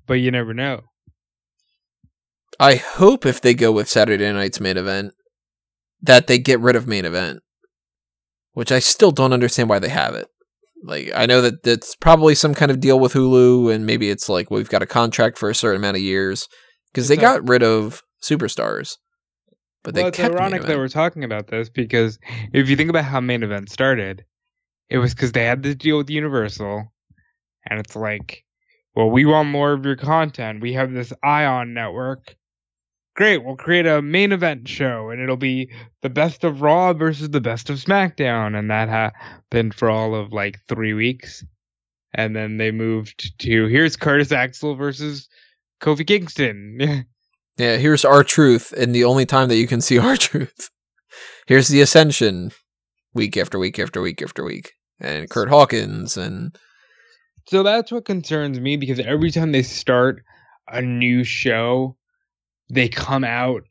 [0.08, 0.84] But you never know.
[2.62, 5.14] I hope if they go with Saturday night's main event,
[6.02, 7.42] that they get rid of main event.
[8.54, 10.28] Which I still don't understand why they have it.
[10.84, 14.28] Like, I know that that's probably some kind of deal with Hulu, and maybe it's
[14.28, 16.48] like we've got a contract for a certain amount of years.
[16.94, 18.98] Because they got rid of superstars.
[19.84, 22.20] But they well, it's kept ironic that we're talking about this because
[22.54, 24.24] if you think about how main event started,
[24.90, 26.86] it was because they had this deal with Universal,
[27.70, 28.44] and it's like,
[28.96, 30.62] well, we want more of your content.
[30.62, 32.36] We have this Ion network.
[33.16, 35.70] Great, we'll create a main event show, and it'll be
[36.02, 40.34] the best of Raw versus the best of SmackDown, and that happened for all of
[40.34, 41.46] like three weeks,
[42.16, 45.28] and then they moved to here's Curtis Axel versus
[45.82, 47.06] Kofi Kingston.
[47.56, 50.72] Yeah, here's R-Truth, and the only time that you can see R-Truth.
[51.46, 52.52] Here's the Ascension,
[53.14, 56.58] week after week after week after week, and Curt Hawkins, and
[57.48, 60.24] So that's what concerns me because every time they start
[60.68, 61.96] a new show,
[62.70, 63.64] they come out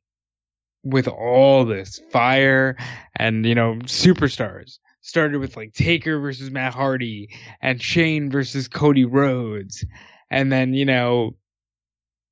[0.85, 2.77] with all this fire
[3.17, 4.79] and, you know, superstars.
[5.05, 7.29] Started with like Taker versus Matt Hardy
[7.61, 9.85] and Shane versus Cody Rhodes.
[10.31, 11.35] And then, you know,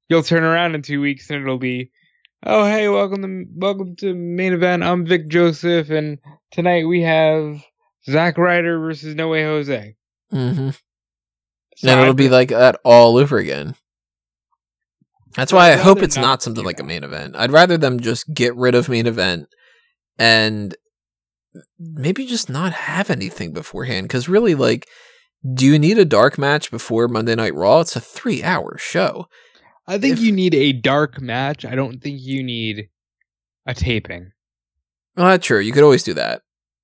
[0.09, 1.91] you'll turn around in two weeks and it'll be,
[2.45, 4.85] oh, hey, welcome to, welcome to main event.
[4.85, 5.91] I'm Vic Joseph.
[5.91, 6.19] And
[6.53, 7.61] tonight we have
[8.09, 9.97] Zack Ryder versus No Way Jose.
[10.33, 10.71] mm-hmm.
[11.77, 13.75] So and it'll be like that all over again.
[15.37, 17.37] That's why I hope it's not not something like a main event.
[17.37, 19.47] I'd rather them just get rid of main event
[20.19, 20.77] and
[21.79, 24.05] maybe just not have anything beforehand.
[24.09, 24.89] Because really, like,
[25.55, 27.81] do you need a dark match before Monday Night Raw?
[27.81, 29.27] It's a three-hour show.
[29.87, 31.65] I think if- you need a dark match.
[31.65, 32.89] I don't think you need
[33.67, 34.33] a taping.
[35.17, 35.59] Well, that's true.
[35.59, 36.43] You could always do that.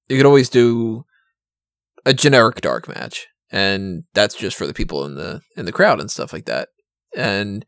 [0.09, 1.05] You could always do
[2.05, 6.01] a generic dark match, and that's just for the people in the in the crowd
[6.01, 6.69] and stuff like that.
[7.17, 7.65] And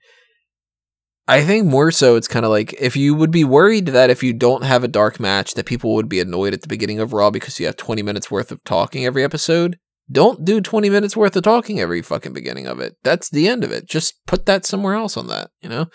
[1.29, 4.23] I think more so, it's kind of like if you would be worried that if
[4.23, 7.13] you don't have a dark match, that people would be annoyed at the beginning of
[7.13, 9.79] Raw because you have twenty minutes worth of talking every episode.
[10.11, 12.95] Don't do twenty minutes worth of talking every fucking beginning of it.
[13.05, 13.87] That's the end of it.
[13.87, 15.51] Just put that somewhere else on that.
[15.61, 15.87] You know.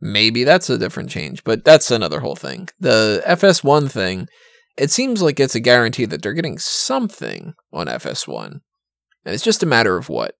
[0.00, 2.68] Maybe that's a different change, but that's another whole thing.
[2.78, 4.28] The FS1 thing,
[4.76, 8.46] it seems like it's a guarantee that they're getting something on FS1.
[8.46, 10.34] And it's just a matter of what.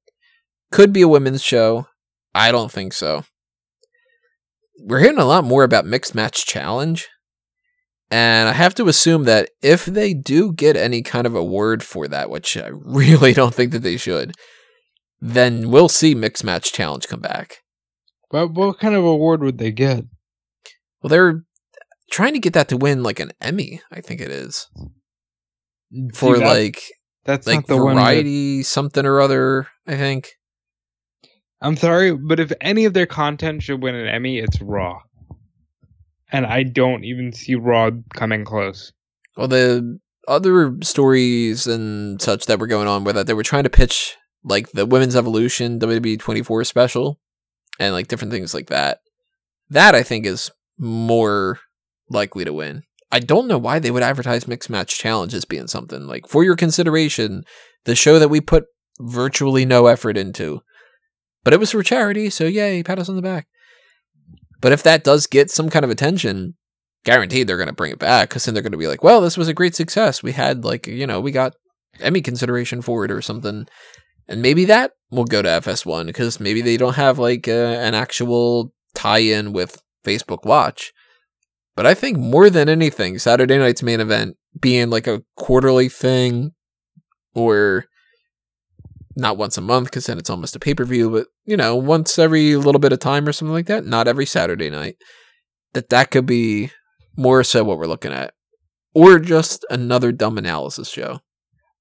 [0.70, 1.86] Could be a women's show.
[2.34, 3.24] I don't think so.
[4.80, 7.08] We're hearing a lot more about Mixed Match Challenge.
[8.10, 12.06] And I have to assume that if they do get any kind of award for
[12.08, 14.32] that, which I really don't think that they should,
[15.20, 17.58] then we'll see Mixed Match Challenge come back.
[18.30, 20.04] What what kind of award would they get?
[21.02, 21.42] Well, they're
[22.10, 24.66] trying to get that to win like an Emmy, I think it is.
[26.14, 26.82] For See, that- like
[27.24, 27.96] that's like not the one.
[27.96, 30.30] that- variety something or other, I think.
[31.60, 35.00] I'm sorry, but if any of their content should win an Emmy, it's Raw.
[36.30, 38.92] And I don't even see Raw coming close.
[39.36, 39.98] Well, the
[40.28, 44.16] other stories and such that were going on with that they were trying to pitch
[44.44, 47.20] like the Women's Evolution WWE 24 special
[47.78, 49.00] and like different things like that.
[49.70, 51.60] That I think is more
[52.08, 52.82] likely to win.
[53.10, 56.44] I don't know why they would advertise Mixed Match Challenge as being something like for
[56.44, 57.44] your consideration,
[57.84, 58.66] the show that we put
[59.00, 60.60] virtually no effort into.
[61.46, 63.46] But it was for charity, so yay, pat us on the back.
[64.60, 66.56] But if that does get some kind of attention,
[67.04, 69.20] guaranteed they're going to bring it back because then they're going to be like, well,
[69.20, 70.24] this was a great success.
[70.24, 71.54] We had like, you know, we got
[72.00, 73.68] Emmy consideration for it or something.
[74.26, 77.94] And maybe that will go to FS1 because maybe they don't have like uh, an
[77.94, 80.92] actual tie in with Facebook Watch.
[81.76, 86.54] But I think more than anything, Saturday night's main event being like a quarterly thing
[87.36, 87.86] or
[89.16, 91.74] not once a month because then it's almost a pay per view, but you know,
[91.74, 94.96] once every little bit of time or something like that, not every Saturday night,
[95.72, 96.70] that that could be
[97.16, 98.34] more so what we're looking at.
[98.94, 101.20] Or just another dumb analysis show.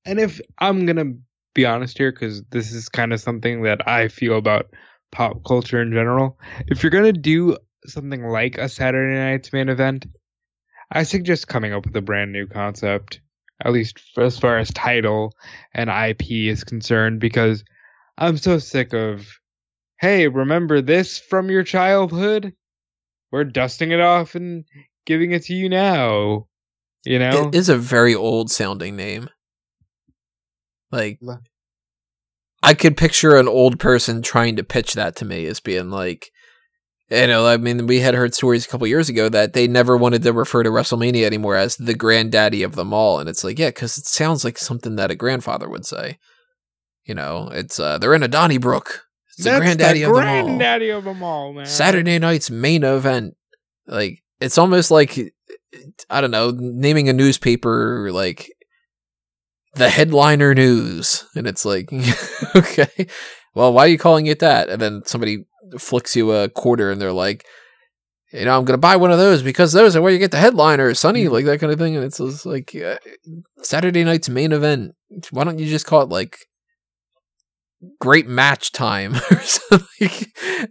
[0.05, 1.13] And if I'm gonna
[1.55, 4.67] be honest here because this is kind of something that I feel about
[5.11, 6.37] pop culture in general.
[6.67, 7.57] If you're gonna do
[7.87, 10.05] something like a Saturday night's main event,
[10.91, 13.21] I suggest coming up with a brand new concept,
[13.63, 15.33] at least as far as title
[15.73, 17.63] and IP is concerned, because
[18.17, 19.27] I'm so sick of,
[19.99, 22.53] hey, remember this from your childhood?
[23.31, 24.65] We're dusting it off and
[25.05, 26.47] giving it to you now.
[27.05, 27.49] You know?
[27.49, 29.29] It is a very old sounding name.
[30.91, 31.19] Like,
[32.63, 36.31] I could picture an old person trying to pitch that to me as being like,
[37.09, 39.95] you know, I mean, we had heard stories a couple years ago that they never
[39.95, 43.59] wanted to refer to WrestleMania anymore as the granddaddy of them all, and it's like,
[43.59, 46.17] yeah, because it sounds like something that a grandfather would say.
[47.05, 49.03] You know, it's uh, they're in a Donnybrook.
[49.29, 50.43] It's the That's granddaddy the of them all.
[50.45, 51.65] granddaddy of them all, man.
[51.67, 53.35] Saturday night's main event.
[53.85, 55.19] Like it's almost like
[56.09, 58.51] I don't know, naming a newspaper like
[59.75, 61.89] the headliner news, and it's like
[62.55, 63.07] okay,
[63.53, 64.69] well, why are you calling it that?
[64.69, 65.45] And then somebody
[65.77, 67.45] flicks you a quarter, and they're like.
[68.33, 70.37] You know, I'm gonna buy one of those because those are where you get the
[70.37, 71.95] headliners, Sonny, like that kind of thing.
[71.95, 72.97] And it's just like uh,
[73.61, 74.93] Saturday night's main event.
[75.31, 76.39] Why don't you just call it like
[78.01, 80.09] great match time or something?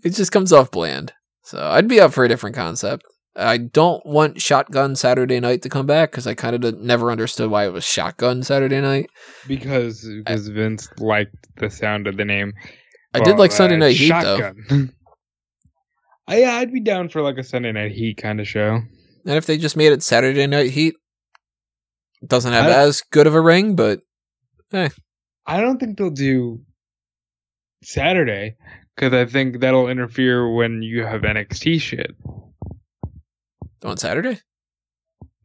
[0.03, 1.15] it just comes off bland.
[1.45, 3.05] So I'd be up for a different concept.
[3.37, 7.51] I don't want Shotgun Saturday Night to come back because I kind of never understood
[7.51, 9.11] why it was Shotgun Saturday Night.
[9.49, 12.53] because because Vince liked the sound of the name.
[13.15, 14.53] I did like Sunday uh, Night Heat though,
[16.27, 18.81] I, yeah, I'd be down for like a Sunday Night Heat kind of show.
[19.27, 20.95] and if they just made it Saturday Night Heat,
[22.23, 24.01] it doesn't have as good of a ring, but
[24.73, 26.61] I don't think they'll do
[27.85, 28.57] Saturday
[28.97, 32.17] because I think that'll interfere when you have NXT shit,
[33.85, 34.41] on Saturday.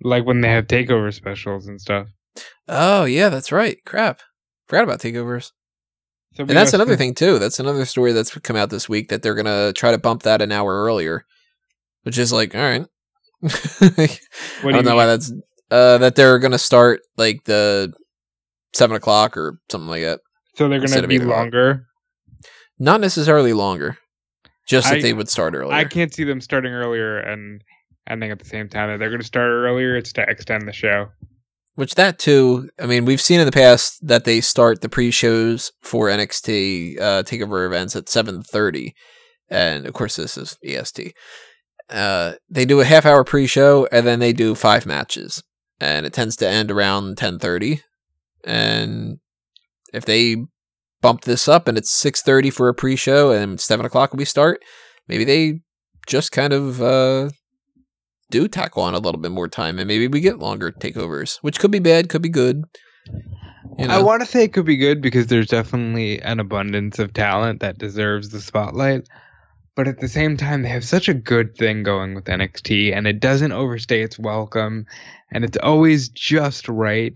[0.02, 2.08] like when they have takeover specials and stuff.
[2.68, 3.78] Oh yeah, that's right.
[3.86, 4.22] Crap,
[4.68, 5.52] forgot about takeovers.
[6.40, 7.38] So And that's another thing too.
[7.38, 10.42] That's another story that's come out this week that they're gonna try to bump that
[10.42, 11.26] an hour earlier,
[12.04, 12.86] which is like, all right.
[13.44, 14.08] I
[14.64, 15.34] do don't know why that's
[15.70, 17.92] uh that they're gonna start like the
[18.74, 20.22] seven o'clock or something like that.
[20.56, 21.88] So they're gonna be longer.
[22.80, 23.98] Not necessarily longer,
[24.66, 25.74] just that they would start earlier.
[25.74, 27.62] I can't see them starting earlier and
[28.10, 28.90] ending at the same time.
[28.90, 31.10] If they're going to start earlier, it's to extend the show.
[31.80, 35.72] Which that too, I mean, we've seen in the past that they start the pre-shows
[35.82, 38.94] for NXT uh, takeover events at seven thirty,
[39.50, 41.16] and of course this is EST.
[41.90, 45.42] Uh, they do a half-hour pre-show and then they do five matches,
[45.80, 47.82] and it tends to end around ten thirty.
[48.44, 49.20] And
[49.94, 50.36] if they
[51.00, 54.60] bump this up and it's six thirty for a pre-show and seven o'clock we start,
[55.08, 55.62] maybe they
[56.08, 57.30] just kind of uh,
[58.30, 61.60] do tackle on a little bit more time and maybe we get longer takeovers, which
[61.60, 62.64] could be bad, could be good.
[63.78, 67.00] You know, I want to say it could be good because there's definitely an abundance
[67.00, 69.08] of talent that deserves the spotlight.
[69.76, 73.08] But at the same time, they have such a good thing going with NXT, and
[73.08, 74.86] it doesn't overstay its welcome,
[75.32, 77.16] and it's always just right.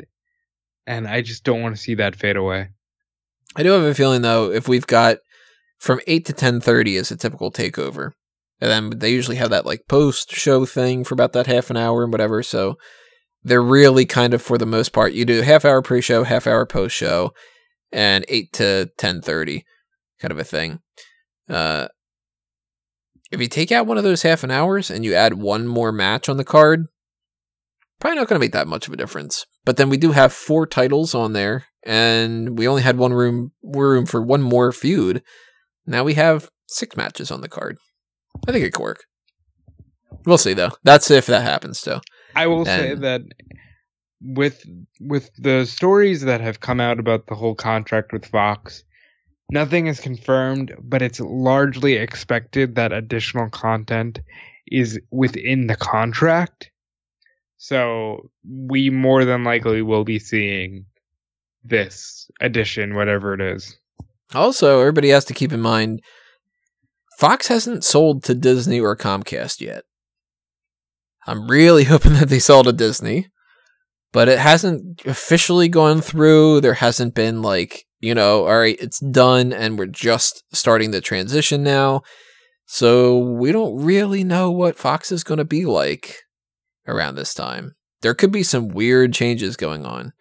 [0.87, 2.69] And I just don't want to see that fade away.
[3.55, 5.17] I do have a feeling though, if we've got
[5.79, 8.13] from eight to ten thirty is a typical takeover,
[8.61, 11.77] and then they usually have that like post show thing for about that half an
[11.77, 12.43] hour and whatever.
[12.43, 12.75] So
[13.43, 16.47] they're really kind of for the most part, you do half hour pre show, half
[16.47, 17.33] hour post show,
[17.91, 19.65] and eight to ten thirty,
[20.19, 20.79] kind of a thing.
[21.49, 21.87] Uh,
[23.31, 25.91] if you take out one of those half an hours and you add one more
[25.91, 26.85] match on the card,
[27.99, 29.45] probably not going to make that much of a difference.
[29.65, 33.51] But then we do have four titles on there, and we only had one room
[33.63, 35.23] room for one more feud.
[35.85, 37.77] Now we have six matches on the card.
[38.47, 39.05] I think it could work.
[40.25, 40.71] We'll see though.
[40.83, 42.01] That's if that happens though.
[42.35, 43.21] I will say that
[44.21, 44.65] with
[44.99, 48.83] with the stories that have come out about the whole contract with Fox,
[49.51, 54.19] nothing is confirmed, but it's largely expected that additional content
[54.67, 56.71] is within the contract.
[57.57, 60.85] So we more than likely will be seeing
[61.63, 63.77] this addition, whatever it is.
[64.33, 66.01] Also, everybody has to keep in mind
[67.19, 69.83] Fox hasn't sold to Disney or Comcast yet.
[71.25, 73.27] I'm really hoping that they sell to Disney,
[74.11, 76.61] but it hasn't officially gone through.
[76.61, 81.01] There hasn't been like, you know, all right, it's done and we're just starting the
[81.01, 82.01] transition now.
[82.65, 86.17] So we don't really know what Fox is going to be like
[86.87, 87.75] around this time.
[88.01, 90.13] There could be some weird changes going on.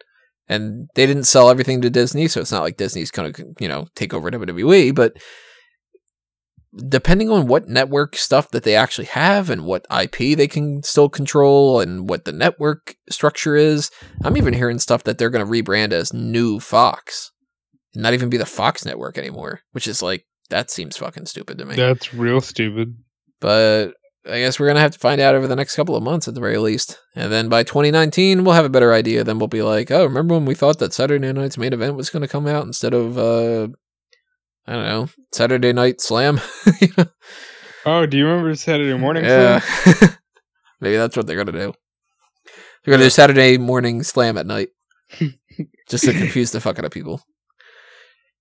[0.49, 3.67] And they didn't sell everything to Disney, so it's not like Disney's going to, you
[3.67, 5.13] know, take over WWE, but
[6.87, 11.09] depending on what network stuff that they actually have and what IP they can still
[11.09, 13.91] control and what the network structure is,
[14.23, 17.31] I'm even hearing stuff that they're going to rebrand as New Fox.
[17.93, 21.57] And not even be the Fox network anymore, which is like that seems fucking stupid
[21.59, 21.75] to me.
[21.75, 22.95] That's real stupid.
[23.39, 23.93] But
[24.25, 26.33] I guess we're gonna have to find out over the next couple of months at
[26.33, 29.23] the very least, and then by 2019 we'll have a better idea.
[29.23, 32.09] Then we'll be like, oh, remember when we thought that Saturday Night's main event was
[32.09, 33.67] gonna come out instead of uh,
[34.65, 36.39] I don't know, Saturday Night Slam.
[37.85, 39.25] Oh, do you remember Saturday morning?
[39.25, 40.17] yeah, Slam?
[40.79, 41.73] maybe that's what they're gonna do.
[42.83, 44.69] They're gonna do Saturday morning Slam at night,
[45.89, 47.21] just to confuse the fuck out of people.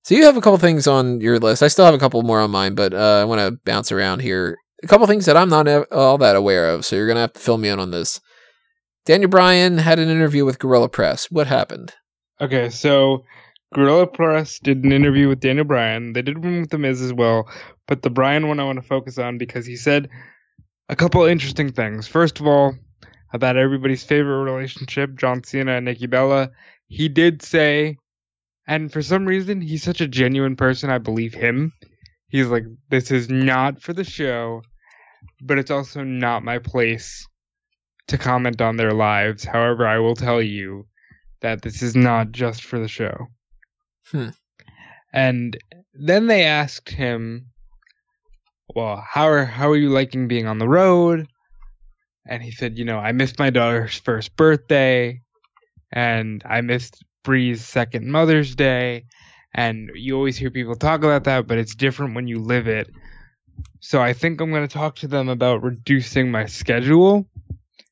[0.04, 1.62] So you have a couple things on your list.
[1.62, 4.20] I still have a couple more on mine, but uh, I want to bounce around
[4.20, 4.58] here.
[4.82, 7.40] A couple things that I'm not all that aware of, so you're gonna have to
[7.40, 8.20] fill me in on this.
[9.06, 11.28] Daniel Bryan had an interview with Gorilla Press.
[11.32, 11.94] What happened?
[12.40, 13.24] Okay, so
[13.72, 16.12] Gorilla Press did an interview with Daniel Bryan.
[16.12, 17.50] They did one with The Miz as well,
[17.86, 20.10] but the Bryan one I want to focus on because he said
[20.88, 22.06] a couple interesting things.
[22.06, 22.74] First of all,
[23.32, 26.50] about everybody's favorite relationship, John Cena and Nikki Bella.
[26.88, 27.96] He did say,
[28.66, 31.72] and for some reason, he's such a genuine person, I believe him.
[32.28, 34.62] He's like, this is not for the show,
[35.40, 37.26] but it's also not my place
[38.08, 39.44] to comment on their lives.
[39.44, 40.86] However, I will tell you
[41.40, 43.28] that this is not just for the show.
[44.12, 44.28] Hmm.
[45.12, 45.56] And
[45.94, 47.46] then they asked him,
[48.74, 51.26] "Well, how are how are you liking being on the road?"
[52.26, 55.20] And he said, "You know, I missed my daughter's first birthday,
[55.90, 59.04] and I missed Brie's second Mother's Day,
[59.54, 62.88] and you always hear people talk about that, but it's different when you live it."
[63.80, 67.26] So I think I'm going to talk to them about reducing my schedule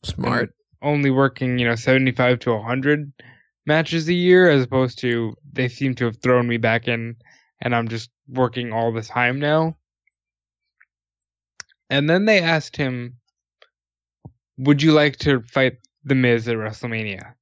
[0.05, 0.55] Smart.
[0.83, 3.13] only working, you know, 75 to 100
[3.67, 7.17] matches a year as opposed to they seem to have thrown me back in
[7.61, 9.77] and I'm just working all the time now.
[11.89, 13.17] And then they asked him,
[14.59, 17.35] Would you like to fight The Miz at WrestleMania?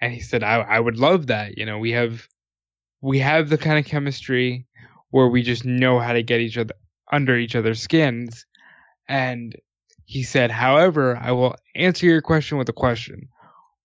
[0.00, 1.58] And he said, I, I would love that.
[1.58, 2.26] You know, we have
[3.00, 4.66] we have the kind of chemistry
[5.10, 6.74] where we just know how to get each other
[7.12, 8.46] under each other's skins.
[9.08, 9.54] And
[10.06, 13.28] he said, however, I will answer your question with a question.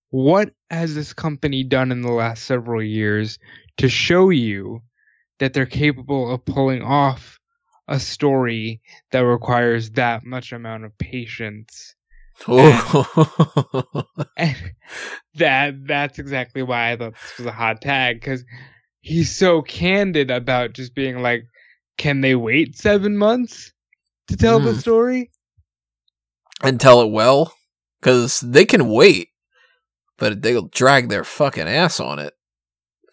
[0.09, 3.39] What has this company done in the last several years
[3.77, 4.81] to show you
[5.39, 7.39] that they're capable of pulling off
[7.87, 8.81] a story
[9.11, 11.95] that requires that much amount of patience?
[12.47, 14.05] Oh.
[14.37, 14.55] And
[15.35, 18.43] that that's exactly why I thought this was a hot tag because
[19.01, 21.43] he's so candid about just being like,
[21.97, 23.71] can they wait seven months
[24.27, 24.79] to tell the Hmm.
[24.79, 25.31] story?
[26.63, 27.53] and tell it well,
[27.99, 29.29] because they can wait,
[30.17, 32.33] but they'll drag their fucking ass on it.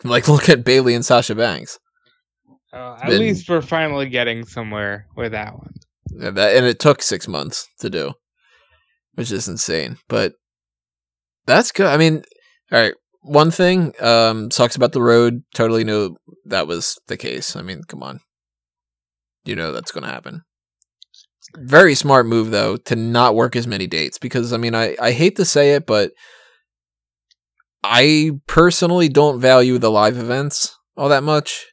[0.05, 1.79] Like, look at Bayley and Sasha Banks.
[2.75, 5.73] Uh, at least we're finally getting somewhere with that one.
[6.21, 8.13] And, that, and it took six months to do,
[9.15, 9.97] which is insane.
[10.09, 10.35] But
[11.47, 11.87] that's good.
[11.87, 12.23] I mean,
[12.71, 12.95] all right.
[13.23, 15.43] One thing um, sucks about the road.
[15.55, 17.57] Totally knew that was the case.
[17.57, 18.21] I mean, come on.
[19.45, 20.43] You know that's going to happen.
[21.57, 25.13] Very smart move though to not work as many dates because I mean I, I
[25.13, 26.11] hate to say it but
[27.87, 31.67] I personally don't value the live events all that much.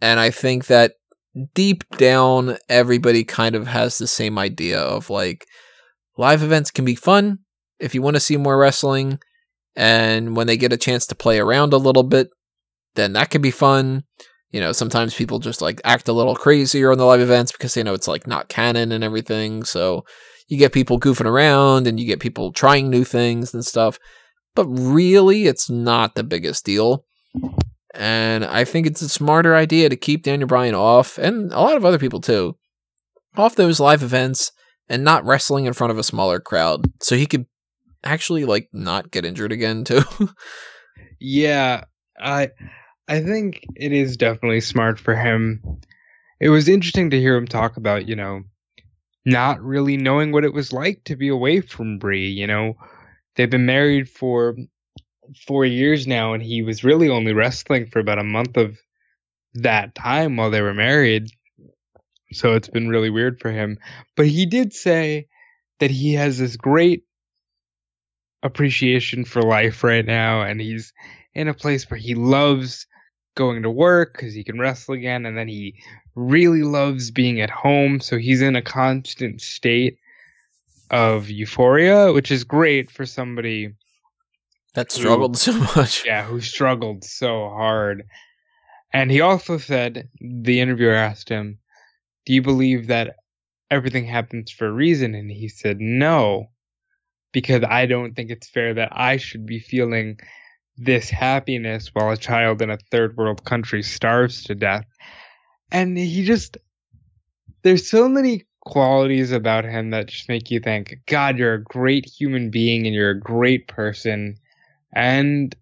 [0.00, 0.94] And I think that
[1.54, 5.46] deep down everybody kind of has the same idea of like
[6.16, 7.38] live events can be fun
[7.78, 9.18] if you want to see more wrestling
[9.76, 12.30] and when they get a chance to play around a little bit
[12.96, 14.02] then that can be fun
[14.50, 17.74] you know sometimes people just like act a little crazier on the live events because
[17.74, 20.04] they know it's like not canon and everything so
[20.48, 24.00] you get people goofing around and you get people trying new things and stuff
[24.54, 27.04] but really it's not the biggest deal
[27.94, 31.76] and I think it's a smarter idea to keep Daniel Bryan off, and a lot
[31.76, 32.56] of other people too,
[33.36, 34.52] off those live events
[34.88, 37.46] and not wrestling in front of a smaller crowd, so he could
[38.04, 40.02] actually like not get injured again too.
[41.18, 41.84] Yeah,
[42.20, 42.50] I
[43.08, 45.62] I think it is definitely smart for him.
[46.40, 48.42] It was interesting to hear him talk about, you know,
[49.26, 52.28] not really knowing what it was like to be away from Brie.
[52.28, 52.74] You know,
[53.36, 54.56] they've been married for
[55.46, 58.78] four years now, and he was really only wrestling for about a month of
[59.54, 61.28] that time while they were married.
[62.32, 63.78] So it's been really weird for him.
[64.16, 65.28] But he did say
[65.80, 67.04] that he has this great
[68.42, 70.92] appreciation for life right now, and he's
[71.34, 72.86] in a place where he loves
[73.36, 75.82] going to work because he can wrestle again, and then he
[76.14, 78.00] really loves being at home.
[78.00, 79.98] So he's in a constant state
[80.90, 83.74] of euphoria, which is great for somebody
[84.74, 86.04] that struggled so much.
[86.06, 88.04] yeah, who struggled so hard.
[88.92, 91.58] And he also said, the interviewer asked him,
[92.26, 93.16] Do you believe that
[93.70, 95.14] everything happens for a reason?
[95.14, 96.50] And he said, No,
[97.32, 100.18] because I don't think it's fair that I should be feeling
[100.76, 104.86] this happiness while a child in a third world country starves to death.
[105.70, 106.56] And he just,
[107.62, 112.06] there's so many qualities about him that just make you think, God, you're a great
[112.06, 114.36] human being and you're a great person.
[114.92, 115.54] And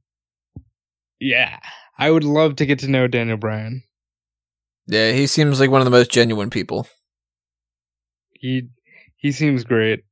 [1.20, 1.58] yeah,
[1.98, 3.82] I would love to get to know Daniel Bryan.
[4.86, 6.86] Yeah, he seems like one of the most genuine people.
[8.32, 8.68] He
[9.16, 10.04] he seems great.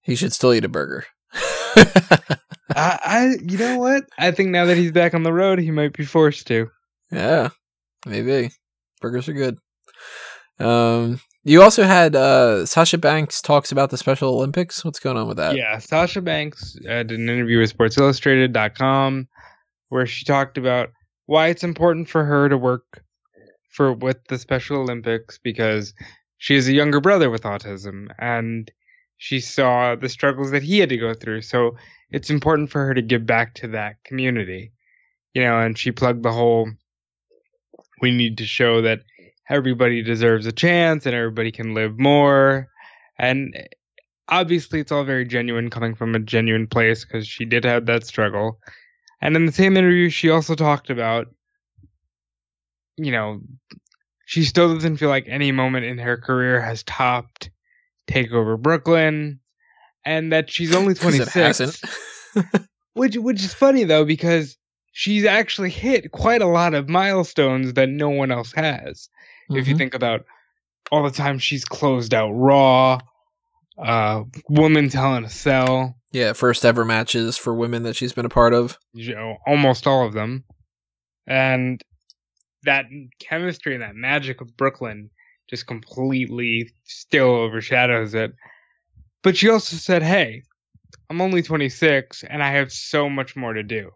[0.00, 1.04] He should still eat a burger.
[1.34, 2.38] I,
[2.74, 4.04] I you know what?
[4.18, 6.70] I think now that he's back on the road, he might be forced to.
[7.10, 7.50] Yeah,
[8.06, 8.50] maybe.
[9.00, 9.58] Burgers are good.
[10.58, 14.84] Um, you also had uh, Sasha Banks talks about the Special Olympics.
[14.84, 15.56] What's going on with that?
[15.56, 19.28] Yeah, Sasha Banks did an interview with SportsIllustrated.com
[19.88, 20.90] where she talked about
[21.26, 23.02] why it's important for her to work
[23.70, 25.94] for with the Special Olympics because
[26.38, 28.70] she has a younger brother with autism and
[29.16, 31.42] she saw the struggles that he had to go through.
[31.42, 31.76] So
[32.10, 34.72] it's important for her to give back to that community.
[35.34, 36.70] You know, and she plugged the whole
[38.00, 39.00] we need to show that
[39.48, 42.68] everybody deserves a chance and everybody can live more.
[43.18, 43.56] And
[44.28, 48.06] obviously, it's all very genuine coming from a genuine place because she did have that
[48.06, 48.58] struggle.
[49.20, 51.28] And in the same interview, she also talked about,
[52.96, 53.40] you know,
[54.26, 57.50] she still doesn't feel like any moment in her career has topped
[58.08, 59.40] Takeover Brooklyn,
[60.04, 61.82] and that she's only 26.
[62.94, 64.56] which which is funny though because
[64.92, 69.08] she's actually hit quite a lot of milestones that no one else has.
[69.52, 69.60] Mm-hmm.
[69.60, 69.78] If you mm-hmm.
[69.78, 70.24] think about
[70.90, 72.98] all the time she's closed out Raw,
[73.78, 75.94] uh, Women's Hell in a Cell.
[76.12, 78.78] Yeah, first ever matches for women that she's been a part of.
[78.92, 80.44] You know, almost all of them,
[81.26, 81.80] and
[82.64, 82.86] that
[83.18, 85.10] chemistry and that magic of Brooklyn
[85.48, 88.34] just completely still overshadows it.
[89.22, 90.42] But she also said, "Hey,
[91.08, 93.90] I'm only 26 and I have so much more to do."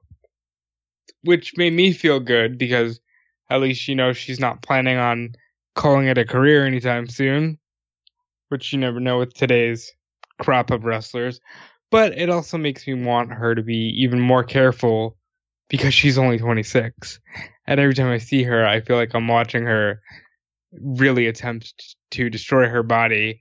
[1.22, 3.00] Which made me feel good because
[3.50, 5.34] at least you know she's not planning on
[5.76, 7.58] calling it a career anytime soon,
[8.48, 9.92] which you never know with today's
[10.40, 11.40] crop of wrestlers.
[11.92, 15.16] But it also makes me want her to be even more careful
[15.68, 17.20] because she's only 26.
[17.68, 20.00] And every time I see her, I feel like I'm watching her
[20.72, 23.40] really attempt to destroy her body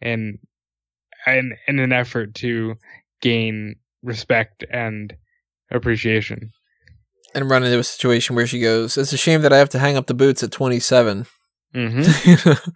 [0.00, 0.38] in
[1.26, 2.74] in, in an effort to
[3.22, 5.14] gain respect and
[5.70, 6.50] appreciation.
[7.34, 9.78] And run into a situation where she goes, It's a shame that I have to
[9.78, 11.26] hang up the boots at 27.
[11.74, 12.70] Mm-hmm.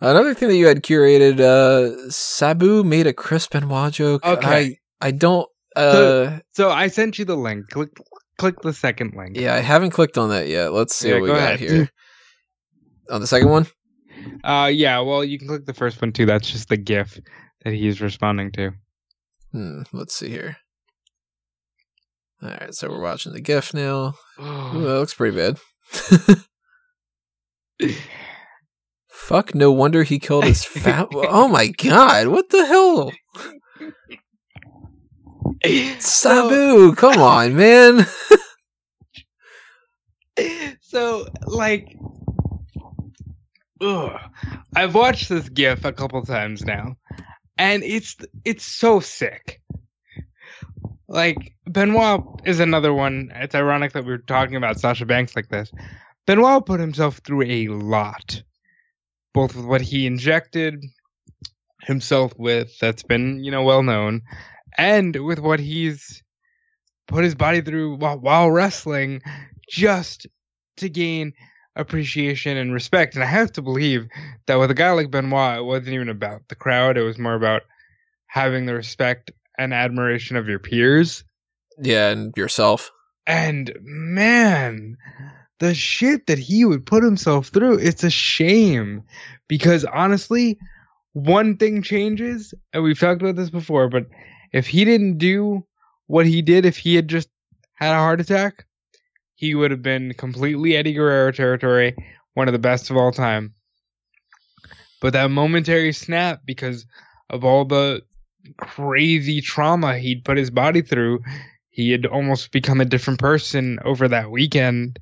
[0.00, 4.24] Another thing that you had curated, uh, Sabu made a Chris Benoit joke.
[4.24, 4.78] Okay.
[5.00, 5.46] I, I don't.
[5.76, 7.68] Uh, so, so I sent you the link.
[7.68, 7.90] Click,
[8.38, 9.36] click the second link.
[9.36, 10.72] Yeah, I haven't clicked on that yet.
[10.72, 11.60] Let's see yeah, what we got ahead.
[11.60, 11.90] here.
[13.10, 13.66] on the second one?
[14.42, 15.00] Uh, yeah.
[15.00, 16.26] Well, you can click the first one too.
[16.26, 17.18] That's just the GIF
[17.64, 18.72] that he's responding to.
[19.52, 19.82] Hmm.
[19.92, 20.56] Let's see here.
[22.42, 24.14] All right, so we're watching the GIF now.
[24.40, 25.58] Ooh, that looks pretty bad.
[29.08, 31.08] Fuck, no wonder he killed his fat.
[31.12, 33.12] oh my god, what the hell?
[35.98, 38.06] Sabu, come on, man.
[40.80, 41.96] so, like,
[43.80, 44.18] ugh,
[44.74, 46.96] I've watched this GIF a couple times now,
[47.58, 49.60] and it's it's so sick.
[51.08, 53.30] Like Benoit is another one.
[53.34, 55.70] It's ironic that we are talking about Sasha Banks like this.
[56.30, 58.40] Benoit put himself through a lot,
[59.34, 60.80] both with what he injected
[61.82, 64.22] himself with, that's been, you know, well known,
[64.78, 66.22] and with what he's
[67.08, 69.20] put his body through while, while wrestling
[69.68, 70.28] just
[70.76, 71.32] to gain
[71.74, 73.16] appreciation and respect.
[73.16, 74.06] And I have to believe
[74.46, 77.34] that with a guy like Benoit, it wasn't even about the crowd, it was more
[77.34, 77.62] about
[78.28, 81.24] having the respect and admiration of your peers.
[81.82, 82.92] Yeah, and yourself.
[83.26, 84.96] And man,
[85.60, 89.02] the shit that he would put himself through, it's a shame.
[89.46, 90.58] Because honestly,
[91.12, 94.06] one thing changes, and we've talked about this before, but
[94.52, 95.64] if he didn't do
[96.06, 97.28] what he did, if he had just
[97.74, 98.64] had a heart attack,
[99.34, 101.94] he would have been completely Eddie Guerrero territory,
[102.34, 103.54] one of the best of all time.
[105.00, 106.86] But that momentary snap, because
[107.28, 108.02] of all the
[108.56, 111.22] crazy trauma he'd put his body through,
[111.70, 114.98] he had almost become a different person over that weekend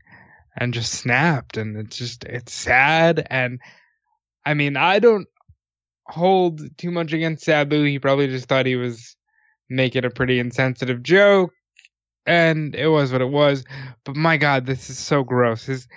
[0.56, 3.60] and just snapped and it's just it's sad and
[4.44, 5.28] I mean I don't
[6.06, 7.84] hold too much against Sabu.
[7.84, 9.16] He probably just thought he was
[9.68, 11.52] making a pretty insensitive joke
[12.26, 13.64] and it was what it was.
[14.04, 15.64] But my god, this is so gross.
[15.64, 15.88] His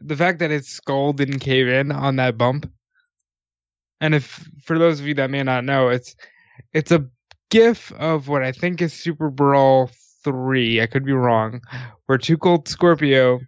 [0.00, 2.70] the fact that his skull didn't cave in on that bump.
[4.00, 6.16] And if for those of you that may not know, it's
[6.72, 7.06] it's a
[7.50, 9.90] gif of what I think is Super Brawl
[10.24, 10.80] three.
[10.80, 11.60] I could be wrong.
[12.06, 13.40] Where Too Cold Scorpio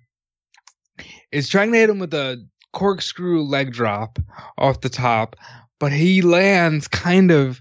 [1.31, 4.19] is trying to hit him with a corkscrew leg drop
[4.59, 5.37] off the top,
[5.79, 7.61] but he lands kind of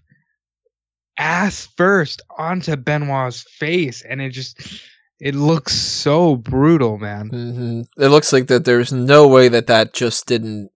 [1.17, 4.81] ass first onto Benoit's face, and it just
[5.19, 7.29] it looks so brutal, man.
[7.29, 8.65] hmm It looks like that.
[8.65, 10.69] There's no way that that just didn't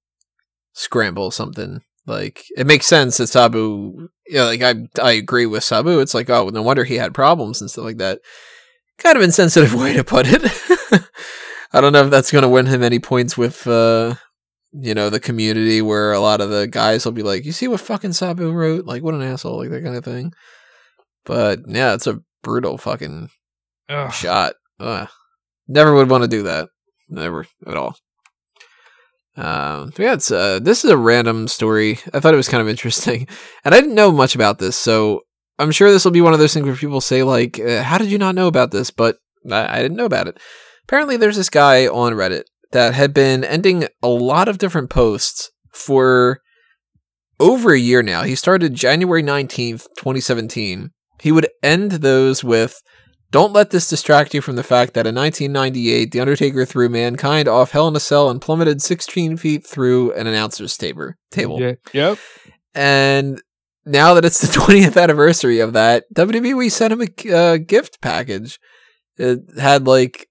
[0.73, 1.81] scramble something.
[2.05, 4.09] Like it makes sense that Sabu.
[4.27, 5.99] Yeah, like I I agree with Sabu.
[5.99, 8.19] It's like oh no wonder he had problems and stuff like that.
[8.99, 10.43] Kind of insensitive way to put it.
[11.73, 14.15] I don't know if that's going to win him any points with uh
[14.71, 17.67] you know the community where a lot of the guys will be like, you see
[17.67, 18.85] what fucking Sabu wrote?
[18.85, 20.33] Like what an asshole, like that kind of thing.
[21.25, 23.29] But yeah, it's a brutal fucking
[23.89, 24.13] Ugh.
[24.13, 24.53] shot.
[24.79, 25.07] Ugh.
[25.67, 26.69] Never would want to do that.
[27.09, 27.95] Never at all.
[29.37, 31.99] Um, yeah, it's uh, this is a random story.
[32.13, 33.27] I thought it was kind of interesting,
[33.65, 35.21] and I didn't know much about this, so
[35.59, 37.97] I'm sure this will be one of those things where people say like, uh, "How
[37.97, 39.17] did you not know about this?" But
[39.51, 40.39] I, I didn't know about it.
[40.87, 45.51] Apparently, there's this guy on Reddit that had been ending a lot of different posts
[45.71, 46.39] for
[47.39, 48.23] over a year now.
[48.23, 50.91] He started January 19th, 2017.
[51.21, 52.81] He would end those with
[53.31, 57.49] don't let this distract you from the fact that in 1998, The Undertaker threw Mankind
[57.49, 61.13] off Hell in a Cell and plummeted 16 feet through an announcer's table.
[61.31, 61.59] table.
[61.59, 62.19] Yeah, yep.
[62.73, 63.41] And
[63.85, 68.59] now that it's the 20th anniversary of that, WWE sent him a uh, gift package.
[69.17, 70.27] It had like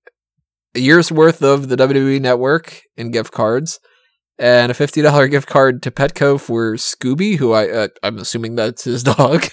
[0.75, 3.79] a year's worth of the WWE network in gift cards
[4.39, 8.85] and a $50 gift card to Petco for Scooby, who I, uh, I'm assuming that's
[8.85, 9.45] his dog.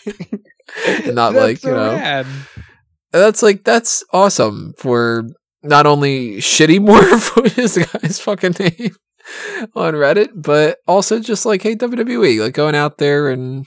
[0.88, 1.94] and not like, so you know.
[1.94, 2.26] rad.
[3.12, 5.26] That's like that's awesome for
[5.64, 8.96] not only shitty more for his guy's fucking name
[9.76, 13.66] on Reddit, but also just like hey WWE, like going out there and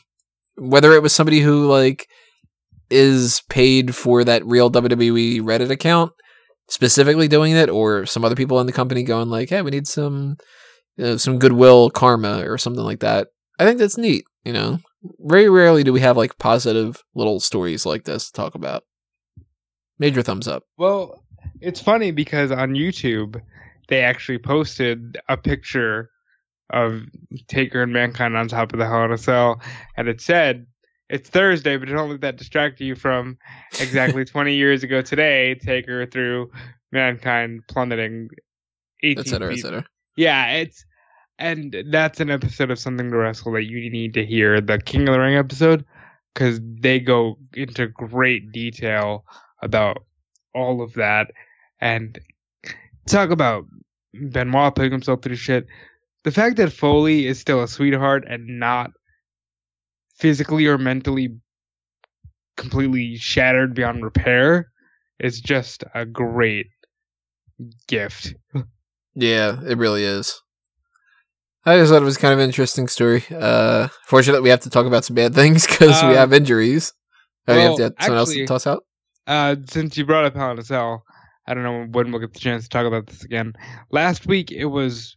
[0.57, 2.09] whether it was somebody who like
[2.88, 6.12] is paid for that real WWE Reddit account
[6.68, 9.86] specifically doing it, or some other people in the company going like, hey, we need
[9.86, 10.36] some
[10.96, 13.28] you know, some goodwill karma or something like that.
[13.58, 14.24] I think that's neat.
[14.44, 14.78] You know,
[15.20, 18.84] very rarely do we have like positive little stories like this to talk about.
[19.98, 20.64] Major thumbs up.
[20.76, 21.24] Well,
[21.60, 23.40] it's funny because on YouTube
[23.88, 26.10] they actually posted a picture
[26.70, 27.02] of
[27.48, 29.60] Taker and Mankind on top of the Hell in a Cell,
[29.96, 30.66] and it said
[31.09, 33.38] it's Thursday, but don't let that distract you from
[33.80, 35.55] exactly 20 years ago today.
[35.55, 36.50] Take her threw
[36.92, 38.28] Mankind plummeting
[39.02, 39.84] 18 Et cetera, et cetera.
[40.16, 40.84] Yeah, it's
[41.38, 45.09] and that's an episode of Something to Wrestle that you need to hear, the King
[45.09, 45.84] of the Ring episode,
[46.32, 49.24] because they go into great detail
[49.62, 50.05] about
[50.55, 51.32] all of that
[51.80, 52.18] and
[53.07, 53.64] talk about
[54.14, 55.66] Benoit putting himself through shit.
[56.22, 58.92] The fact that Foley is still a sweetheart and not
[60.18, 61.36] physically or mentally
[62.56, 64.70] completely shattered beyond repair
[65.20, 66.66] is just a great
[67.88, 68.34] gift.
[69.14, 70.40] Yeah, it really is.
[71.66, 73.24] I just thought it was kind of an interesting story.
[73.30, 76.92] Uh, fortunately, we have to talk about some bad things because we Um, have injuries.
[77.48, 78.84] Oh, you have well, to- someone else to toss out?
[79.26, 81.02] Uh, since you brought up Hell in a Cell,
[81.46, 83.54] I don't know when we'll get the chance to talk about this again.
[83.90, 85.16] Last week, it was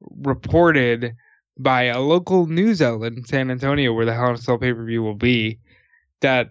[0.00, 1.14] reported
[1.58, 4.72] by a local news outlet in San Antonio, where the Hell in a Cell pay
[4.72, 5.58] per view will be,
[6.20, 6.50] that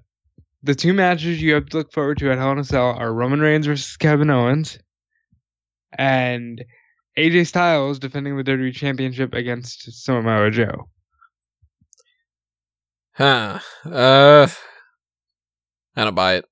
[0.62, 3.14] the two matches you have to look forward to at Hell in a Cell are
[3.14, 4.80] Roman Reigns versus Kevin Owens,
[5.98, 6.64] and
[7.18, 10.90] AJ Styles defending the WWE Championship against Samoa Joe.
[13.14, 13.60] Huh.
[13.86, 14.48] Uh,
[15.96, 16.46] I don't buy it.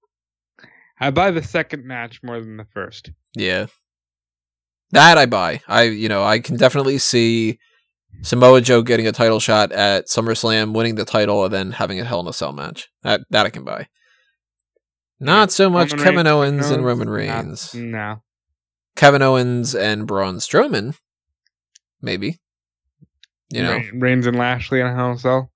[0.99, 3.09] I buy the second match more than the first.
[3.33, 3.67] Yeah.
[4.91, 5.61] That I buy.
[5.67, 7.57] I you know, I can definitely see
[8.21, 12.03] Samoa Joe getting a title shot at SummerSlam, winning the title, and then having a
[12.03, 12.89] Hell in a Cell match.
[13.03, 13.87] That that I can buy.
[15.19, 16.85] Not so much Roman Kevin Reigns, Owens and?
[16.85, 17.73] Roman Reigns.
[17.73, 18.23] No.
[18.95, 20.97] Kevin Owens and Braun Strowman,
[22.01, 22.39] maybe.
[23.49, 25.51] You know, Reigns and Lashley in a Hell in a Cell.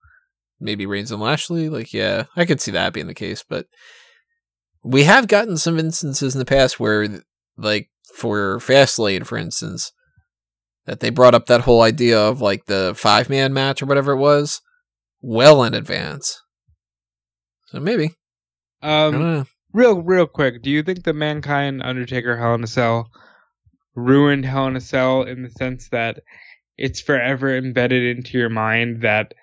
[0.60, 1.70] maybe Reigns and Lashley.
[1.70, 3.44] Like, yeah, I could see that being the case.
[3.48, 3.68] But
[4.84, 7.08] we have gotten some instances in the past where,
[7.58, 9.92] like, for Fastlane, for instance,
[10.86, 14.12] that they brought up that whole idea of like the five man match or whatever
[14.12, 14.62] it was,
[15.22, 16.42] well in advance.
[17.68, 18.12] So maybe
[18.82, 23.10] Um, real, real quick, do you think the Mankind Undertaker Hell in a Cell
[23.96, 26.20] ruined Hell in a Cell in the sense that
[26.78, 29.34] it's forever embedded into your mind that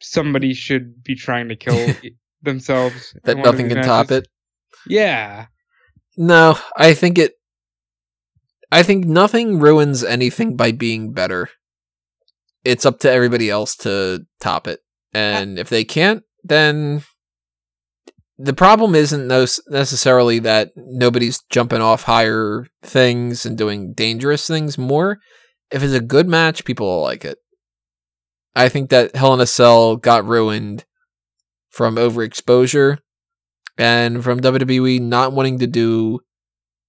[0.00, 1.94] somebody should be trying to kill
[2.42, 3.14] themselves?
[3.24, 4.26] that nothing can top it.
[4.86, 5.46] Yeah.
[6.16, 7.34] No, I think it.
[8.72, 11.50] I think nothing ruins anything by being better.
[12.64, 14.80] It's up to everybody else to top it,
[15.12, 17.02] and if they can't, then
[18.38, 25.18] the problem isn't necessarily that nobody's jumping off higher things and doing dangerous things more.
[25.70, 27.38] If it's a good match, people will like it.
[28.54, 30.84] I think that Hell in a Cell got ruined
[31.70, 32.98] from overexposure
[33.78, 36.20] and from WWE not wanting to do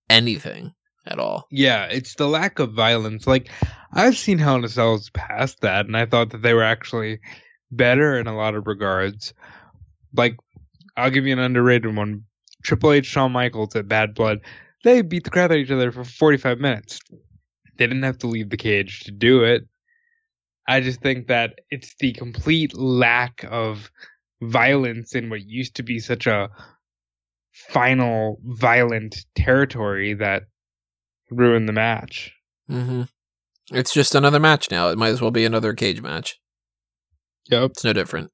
[0.09, 0.73] anything
[1.05, 1.47] at all.
[1.51, 3.27] Yeah, it's the lack of violence.
[3.27, 3.49] Like
[3.91, 7.19] I've seen Hell in a Cells past that, and I thought that they were actually
[7.71, 9.33] better in a lot of regards.
[10.15, 10.37] Like
[10.95, 12.25] I'll give you an underrated one.
[12.63, 14.41] Triple H, Shawn Michaels at Bad Blood.
[14.83, 16.99] They beat the crap out of each other for 45 minutes.
[17.77, 19.67] They didn't have to leave the cage to do it.
[20.67, 23.89] I just think that it's the complete lack of
[24.41, 26.49] violence in what used to be such a
[27.51, 30.43] final violent territory that
[31.31, 32.33] ruined the match.
[32.69, 33.03] Mm-hmm.
[33.73, 34.89] It's just another match now.
[34.89, 36.37] It might as well be another cage match.
[37.49, 37.71] Yep.
[37.71, 38.31] It's no different.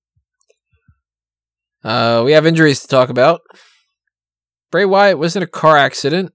[1.83, 3.41] Uh, we have injuries to talk about.
[4.71, 6.33] Bray Wyatt was in a car accident,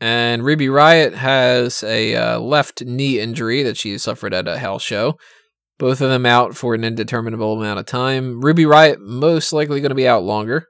[0.00, 4.82] and Ruby Riott has a uh, left knee injury that she suffered at a house
[4.82, 5.18] show.
[5.78, 8.40] Both of them out for an indeterminable amount of time.
[8.40, 10.68] Ruby Riott most likely going to be out longer.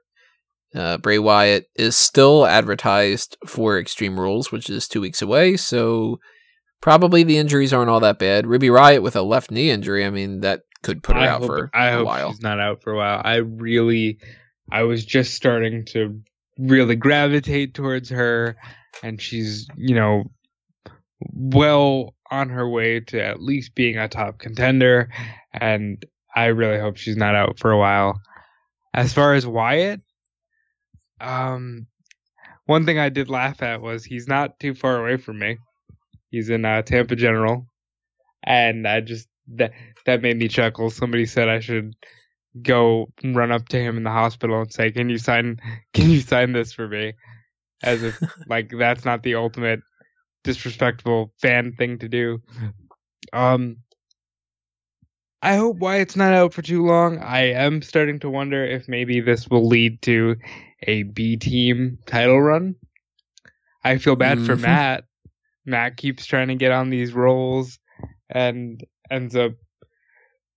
[0.75, 6.19] Uh, Bray Wyatt is still advertised for Extreme Rules, which is two weeks away, so
[6.81, 8.45] probably the injuries aren't all that bad.
[8.45, 11.39] Ruby Riott with a left knee injury, I mean, that could put her I out
[11.39, 12.31] hope, for I a hope while.
[12.31, 13.21] she's not out for a while.
[13.23, 14.19] I really,
[14.71, 16.19] I was just starting to
[16.59, 18.57] really gravitate towards her,
[19.01, 20.25] and she's, you know,
[21.33, 25.09] well on her way to at least being a top contender,
[25.53, 26.05] and
[26.35, 28.19] I really hope she's not out for a while.
[28.93, 30.01] As far as Wyatt,
[31.19, 31.87] um,
[32.65, 35.57] one thing I did laugh at was he's not too far away from me.
[36.31, 37.65] He's in uh, Tampa General,
[38.43, 39.71] and I just that
[40.05, 40.89] that made me chuckle.
[40.89, 41.95] Somebody said I should
[42.61, 45.59] go run up to him in the hospital and say, "Can you sign?
[45.93, 47.13] Can you sign this for me?"
[47.83, 49.81] As if like that's not the ultimate
[50.43, 52.41] disrespectful fan thing to do.
[53.33, 53.77] Um,
[55.41, 57.19] I hope Wyatt's not out for too long.
[57.19, 60.37] I am starting to wonder if maybe this will lead to
[60.85, 62.75] a B team title run.
[63.83, 64.61] I feel bad for Mhm.
[64.61, 65.03] Matt.
[65.65, 67.79] Matt keeps trying to get on these roles
[68.29, 69.53] and ends up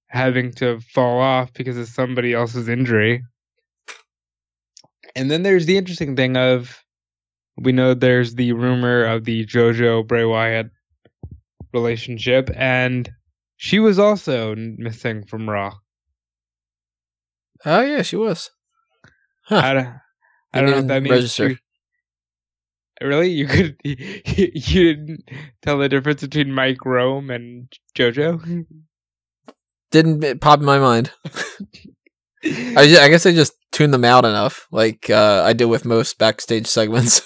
[0.09, 3.23] having to fall off because of somebody else's injury.
[5.15, 6.83] And then there's the interesting thing of
[7.57, 10.71] we know there's the rumor of the JoJo Bray Wyatt
[11.75, 13.11] relationship, and
[13.57, 15.75] she was also missing from Raw.
[17.65, 18.51] Oh yeah, she was.
[19.51, 20.01] Don't,
[20.53, 21.59] I don't know Didn't that means register.
[23.03, 25.29] really, you could you didn't
[25.63, 28.67] tell the difference between Mike Rome and JoJo.
[29.91, 31.11] Didn't pop in my mind.
[32.45, 35.85] I, ju- I guess I just tuned them out enough, like uh, I do with
[35.85, 37.21] most backstage segments.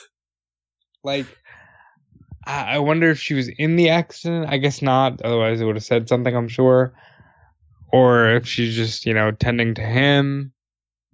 [1.05, 1.27] like,
[2.47, 4.47] I I wonder if she was in the accident.
[4.49, 5.21] I guess not.
[5.23, 6.35] Otherwise, it would have said something.
[6.35, 6.93] I'm sure.
[7.93, 10.53] Or if she's just you know tending to him,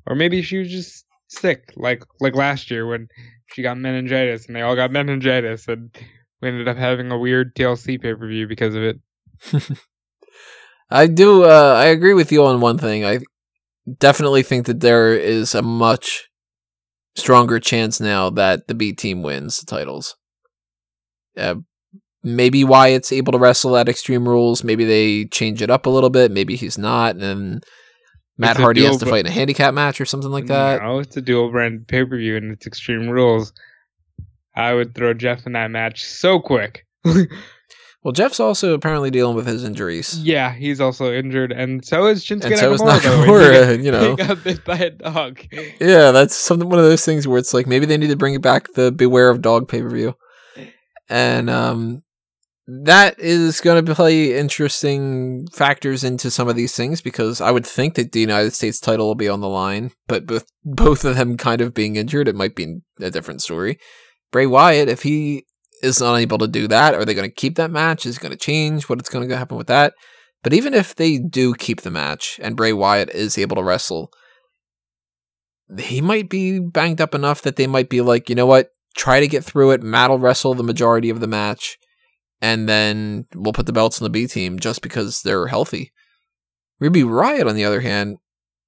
[0.06, 3.08] or maybe she was just sick, like like last year when
[3.46, 5.96] she got meningitis and they all got meningitis, and
[6.42, 8.98] we ended up having a weird TLC pay per view because of it.
[10.90, 11.44] I do.
[11.44, 13.04] Uh, I agree with you on one thing.
[13.04, 13.20] I
[13.98, 16.28] definitely think that there is a much
[17.16, 20.16] stronger chance now that the B team wins the titles.
[21.36, 21.56] Uh,
[22.22, 24.64] maybe Wyatt's able to wrestle at Extreme Rules.
[24.64, 26.30] Maybe they change it up a little bit.
[26.30, 27.64] Maybe he's not, and
[28.38, 30.80] Matt It's Hardy has to fight in a handicap match or something like that.
[30.80, 33.52] No, it's a dual brand pay per view and it's Extreme Rules.
[34.54, 36.86] I would throw Jeff in that match so quick.
[38.04, 40.22] Well, Jeff's also apparently dealing with his injuries.
[40.22, 43.02] yeah, he's also injured, and so is Shinsuke And so Nakamura.
[43.02, 44.10] though, Nakamura, you know.
[44.14, 45.40] he got bit by a dog.
[45.80, 48.40] Yeah, that's something one of those things where it's like maybe they need to bring
[48.40, 50.14] back the Beware of Dog pay per view,
[51.10, 52.04] and um,
[52.70, 57.64] that is going to play interesting factors into some of these things because I would
[57.64, 61.16] think that the United States title will be on the line, but with both of
[61.16, 63.78] them kind of being injured, it might be a different story.
[64.30, 65.46] Bray Wyatt, if he
[65.82, 68.04] is not able to do that, are they going to keep that match?
[68.04, 68.86] Is going to change?
[68.86, 69.94] What's going to happen with that?
[70.42, 74.10] But even if they do keep the match and Bray Wyatt is able to wrestle,
[75.78, 79.20] he might be banged up enough that they might be like, you know what, try
[79.20, 79.82] to get through it.
[79.82, 81.78] Matt will wrestle the majority of the match,
[82.40, 85.92] and then we'll put the belts on the B team just because they're healthy.
[86.80, 88.18] Ruby Riott, on the other hand,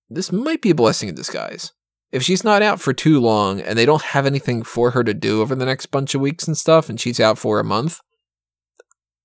[0.08, 1.72] this might be a blessing in disguise.
[2.10, 5.14] If she's not out for too long and they don't have anything for her to
[5.14, 8.00] do over the next bunch of weeks and stuff, and she's out for a month,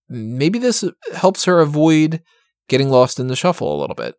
[0.07, 0.83] maybe this
[1.13, 2.21] helps her avoid
[2.67, 4.15] getting lost in the shuffle a little bit.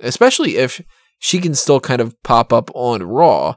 [0.00, 0.80] Especially if
[1.18, 3.56] she can still kind of pop up on Raw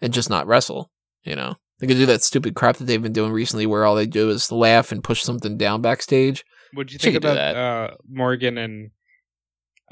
[0.00, 0.90] and just not wrestle.
[1.22, 3.94] You know, they could do that stupid crap that they've been doing recently, where all
[3.96, 6.44] they do is laugh and push something down backstage.
[6.72, 7.56] What do you She think about that.
[7.56, 8.90] uh, Morgan and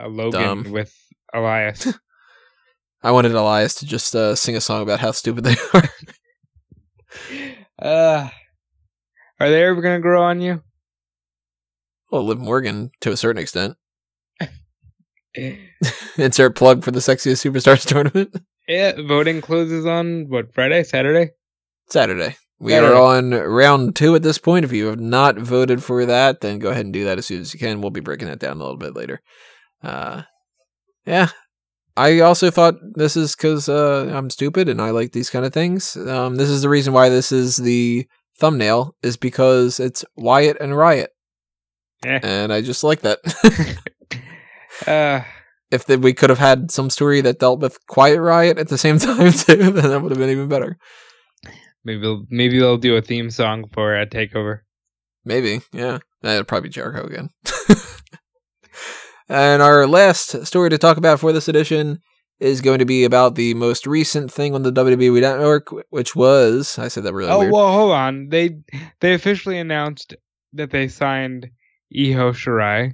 [0.03, 0.73] uh, Logan Dumb.
[0.73, 0.95] with
[1.35, 1.87] Elias?
[3.03, 5.89] I wanted Elias to just uh, sing a song about how stupid they are.
[7.81, 8.29] uh,
[9.41, 10.63] are they ever gonna grow on you?
[12.11, 13.77] well, Liv Morgan to a certain extent.
[16.17, 18.35] Insert plug for the sexiest superstars tournament.
[18.69, 21.31] Yeah, voting closes on what Friday, Saturday.
[21.91, 22.37] Saturday.
[22.59, 22.93] We Saturday.
[22.93, 24.65] are on round two at this point.
[24.65, 27.41] If you have not voted for that, then go ahead and do that as soon
[27.41, 27.81] as you can.
[27.81, 29.21] We'll be breaking that down a little bit later.
[29.83, 30.23] Uh,
[31.07, 31.29] yeah.
[31.97, 35.53] I also thought this is because uh, I'm stupid and I like these kind of
[35.53, 35.97] things.
[35.97, 38.07] Um, this is the reason why this is the
[38.39, 41.11] thumbnail, is because it's Wyatt and Riot.
[42.05, 42.21] Eh.
[42.23, 43.19] And I just like that.
[44.87, 45.23] Uh,
[45.71, 48.79] if the, we could have had some story that dealt with Quiet Riot at the
[48.79, 50.79] same time, too, then that would have been even better.
[51.85, 54.61] Maybe they'll, maybe they'll do a theme song for a takeover.
[55.25, 55.99] Maybe, yeah.
[56.23, 57.31] That'd probably be Jericho again.
[59.29, 62.01] and our last story to talk about for this edition
[62.39, 66.79] is going to be about the most recent thing on the WWE Network, which was
[66.79, 67.53] I said that really oh weird.
[67.53, 68.29] well, hold on.
[68.31, 68.59] They
[69.01, 70.15] they officially announced
[70.55, 71.45] that they signed
[71.95, 72.93] Io Shirai.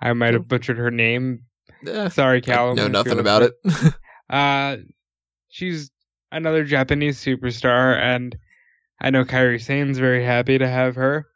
[0.00, 1.44] I might have butchered her name.
[1.86, 2.76] Eh, Sorry, I Callum.
[2.76, 3.54] know nothing about it.
[4.30, 4.78] Uh,
[5.50, 5.90] she's
[6.32, 8.36] another Japanese superstar, and
[9.00, 11.26] I know Kairi Sane's very happy to have her.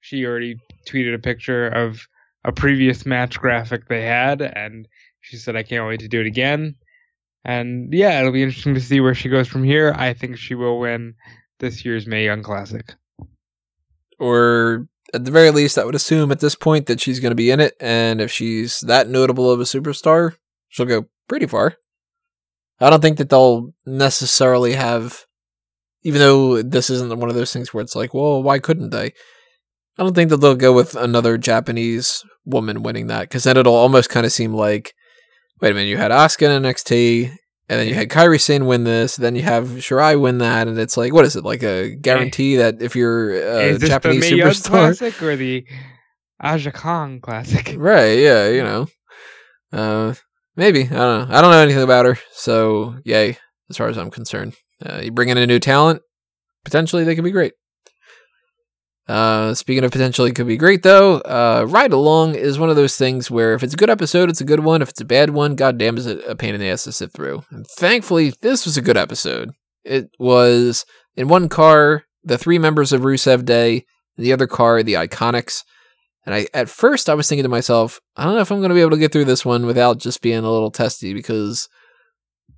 [0.00, 0.56] She already
[0.88, 2.06] tweeted a picture of
[2.44, 4.86] a previous match graphic they had, and
[5.20, 6.76] she said, "I can't wait to do it again."
[7.44, 9.94] And yeah, it'll be interesting to see where she goes from here.
[9.96, 11.14] I think she will win
[11.58, 12.94] this year's May Young Classic.
[14.20, 17.36] or at the very least, I would assume at this point that she's going to
[17.36, 17.74] be in it.
[17.80, 20.36] And if she's that notable of a superstar,
[20.68, 21.76] she'll go pretty far.
[22.80, 25.26] I don't think that they'll necessarily have,
[26.02, 29.12] even though this isn't one of those things where it's like, well, why couldn't they?
[29.98, 33.74] I don't think that they'll go with another Japanese woman winning that because then it'll
[33.74, 34.94] almost kind of seem like,
[35.60, 37.36] wait a minute, you had Asuka in NXT,
[37.68, 40.78] and then you had Kairi Sane win this, then you have Shirai win that, and
[40.78, 44.68] it's like, what is it like a guarantee that if you're a Japanese the superstar,
[44.70, 45.66] Classic or the
[46.40, 47.74] Aja Kong Classic?
[47.76, 48.18] right?
[48.18, 48.86] Yeah, you know,
[49.72, 50.14] uh,
[50.60, 51.36] maybe I don't know.
[51.36, 53.38] I don't know anything about her, so yay,
[53.70, 54.54] as far as I'm concerned.
[54.84, 56.02] Uh, you bring in a new talent,
[56.64, 57.54] potentially they could be great.
[59.08, 62.96] Uh, speaking of potentially could be great though, uh, Ride Along is one of those
[62.96, 64.82] things where if it's a good episode, it's a good one.
[64.82, 67.12] If it's a bad one, goddamn, is it a pain in the ass to sit
[67.12, 67.42] through.
[67.50, 69.50] And thankfully, this was a good episode.
[69.82, 70.84] It was
[71.16, 73.84] in one car, the three members of Rusev Day,
[74.16, 75.64] in the other car, the Iconics.
[76.26, 78.68] And I, at first, I was thinking to myself, I don't know if I'm going
[78.68, 81.68] to be able to get through this one without just being a little testy because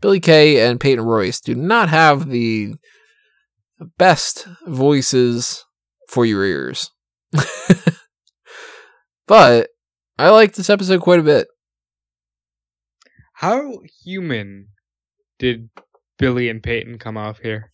[0.00, 2.74] Billy Kay and Peyton Royce do not have the
[3.98, 5.64] best voices
[6.08, 6.90] for your ears.
[9.26, 9.68] but
[10.18, 11.46] I like this episode quite a bit.
[13.34, 14.68] How human
[15.38, 15.70] did
[16.18, 17.70] Billy and Peyton come off here?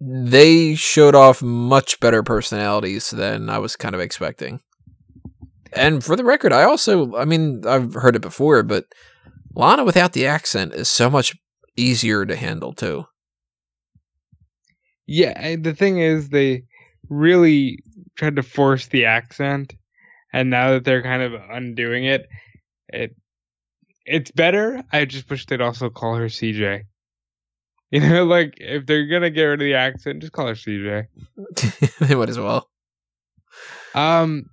[0.00, 4.60] They showed off much better personalities than I was kind of expecting.
[5.76, 8.86] And for the record, I also, I mean, I've heard it before, but
[9.54, 11.34] Lana without the accent is so much
[11.76, 13.06] easier to handle too.
[15.06, 16.64] Yeah, the thing is, they
[17.08, 17.78] really
[18.16, 19.74] tried to force the accent,
[20.32, 22.26] and now that they're kind of undoing it,
[22.88, 23.14] it
[24.06, 24.82] it's better.
[24.92, 26.82] I just wish they'd also call her CJ.
[27.90, 31.06] You know, like if they're gonna get rid of the accent, just call her CJ.
[32.00, 32.68] they might as well.
[33.94, 34.46] Um,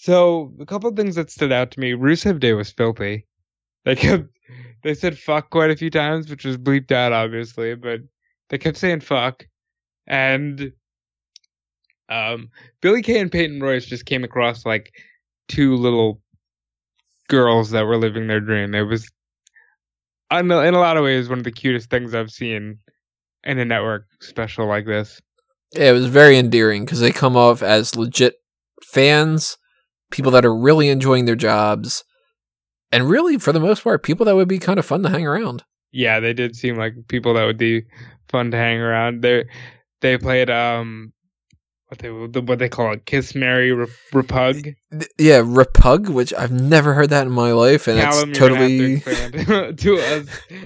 [0.00, 1.92] so a couple things that stood out to me.
[1.92, 3.26] Rusev Day was filthy.
[3.84, 4.24] They kept
[4.82, 8.00] they said fuck quite a few times, which was bleeped out obviously, but
[8.48, 9.46] they kept saying fuck.
[10.06, 10.72] And
[12.08, 12.48] um
[12.80, 14.90] Billy Kay and Peyton Royce just came across like
[15.48, 16.22] two little
[17.28, 18.74] girls that were living their dream.
[18.74, 19.06] It was
[20.32, 22.78] in a in a lot of ways one of the cutest things I've seen
[23.44, 25.20] in a network special like this.
[25.74, 28.36] Yeah, it was very endearing because they come off as legit
[28.82, 29.58] fans,
[30.10, 32.04] people that are really enjoying their jobs,
[32.92, 35.26] and really, for the most part, people that would be kind of fun to hang
[35.26, 35.64] around.
[35.92, 37.84] Yeah, they did seem like people that would be
[38.28, 39.22] fun to hang around.
[39.22, 39.44] They
[40.00, 41.12] they played um
[41.88, 43.70] what they what they call it kiss Mary
[44.12, 44.74] repug.
[45.18, 48.60] Yeah, repug, which I've never heard that in my life, and Callum, it's you're gonna
[48.60, 49.00] have
[49.38, 50.28] totally to to us.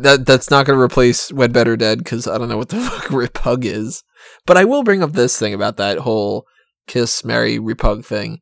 [0.00, 2.80] that that's not going to replace Wed Better Dead because I don't know what the
[2.80, 4.02] fuck repug is.
[4.46, 6.46] But I will bring up this thing about that whole
[6.86, 8.40] kiss, Mary repug thing.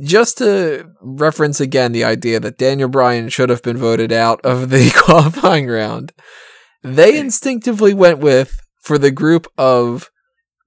[0.00, 4.70] Just to reference again the idea that Daniel Bryan should have been voted out of
[4.70, 6.12] the qualifying round,
[6.82, 10.10] they instinctively went with for the group of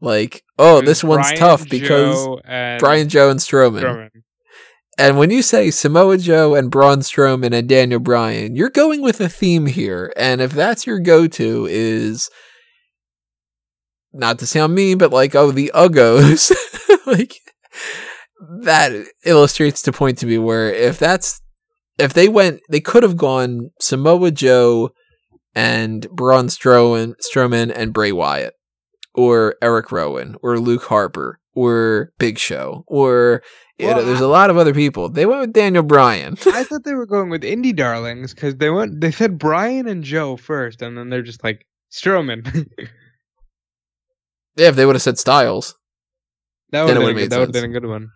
[0.01, 3.81] like, oh, this one's Bryan, tough because Joe, and Bryan, Joe, and Strowman.
[3.81, 4.09] Strowman.
[4.97, 9.21] And when you say Samoa Joe and Braun Strowman and Daniel Bryan, you're going with
[9.21, 10.11] a theme here.
[10.17, 12.29] And if that's your go-to, is
[14.11, 16.51] not to sound mean, but like, oh, the Uggos,
[17.05, 17.33] like
[18.61, 18.91] that
[19.25, 21.41] illustrates the point to me where if that's
[21.97, 24.91] if they went, they could have gone Samoa Joe
[25.53, 28.53] and Braun Strowman, Strowman and Bray Wyatt,
[29.13, 33.43] or Eric Rowan, or Luke Harper, or Big Show, or
[33.77, 35.09] you know, there's a lot of other people.
[35.09, 36.37] They went with Daniel Bryan.
[36.47, 38.99] I thought they were going with indie darlings because they went.
[38.99, 42.45] They said Bryan and Joe first, and then they're just like Strowman.
[44.55, 45.75] yeah, if they would have said Styles,
[46.71, 47.63] that would have would've made that would have sense.
[47.63, 48.09] been a good one.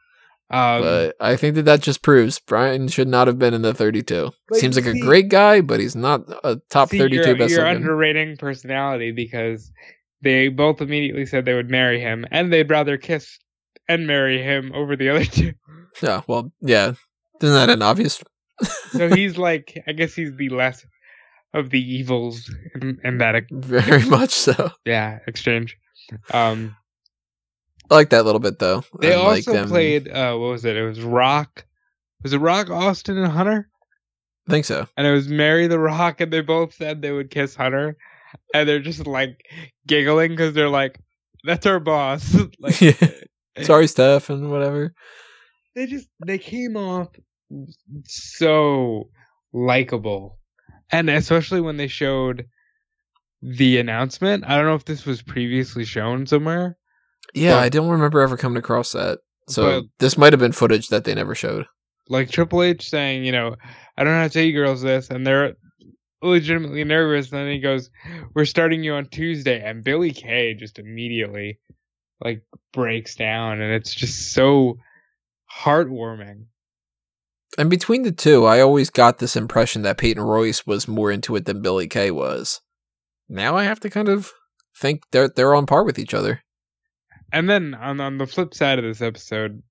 [0.50, 3.74] Um, but I think that that just proves Bryan should not have been in the
[3.74, 4.32] 32.
[4.54, 7.64] Seems like a great guy, but he's not a top see, 32 you're, best you're
[7.64, 7.78] looking.
[7.78, 9.72] underrating personality because
[10.22, 13.40] they both immediately said they would marry him, and they'd rather kiss
[13.90, 15.54] and marry him over the other two.
[16.02, 16.94] Yeah, well, yeah.
[17.42, 18.24] Isn't that an obvious?
[18.92, 20.86] So he's like, I guess he's the less
[21.54, 24.72] of the evils in, in that, Very much so.
[24.86, 25.78] yeah, exchange.
[26.34, 26.76] Um,
[27.92, 28.84] I like that little bit though.
[29.00, 30.76] They I like also them- played uh what was it?
[30.76, 31.66] It was Rock.
[32.24, 33.70] Was it Rock Austin and Hunter?
[34.48, 34.88] I think so.
[34.98, 37.98] And it was Mary the Rock and they both said they would kiss Hunter.
[38.54, 39.46] And they're just like
[39.88, 41.00] giggling because they're like,
[41.44, 42.36] That's our boss.
[42.60, 42.94] like Yeah.
[43.62, 44.96] Sorry, Steph, and whatever.
[45.76, 47.10] they just they came off
[48.06, 49.10] so
[49.54, 50.40] likable.
[50.92, 52.46] And especially when they showed
[53.42, 54.44] the announcement.
[54.48, 56.78] I don't know if this was previously shown somewhere.
[57.34, 59.20] Yeah, But- I don't remember ever coming across that.
[59.50, 61.66] So But- this might have been footage that they never showed.
[62.10, 63.56] like Triple H saying, you know,
[63.98, 65.54] I don't know how to tell you girls this, and they're
[66.22, 67.32] legitimately nervous.
[67.32, 67.90] And then he goes,
[68.36, 71.60] "We're starting you on Tuesday," and Billy Kay just immediately
[72.24, 72.42] like
[72.74, 74.78] breaks down, and it's just so
[75.64, 76.46] heartwarming.
[77.58, 81.36] And between the two, I always got this impression that Peyton Royce was more into
[81.36, 82.62] it than Billy Kay was.
[83.30, 84.32] Now I have to kind of
[84.78, 86.42] think they're they're on par with each other.
[87.34, 89.62] And then on on the flip side of this episode,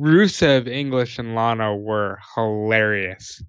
[0.00, 3.42] Rusev, English, and Lana were hilarious.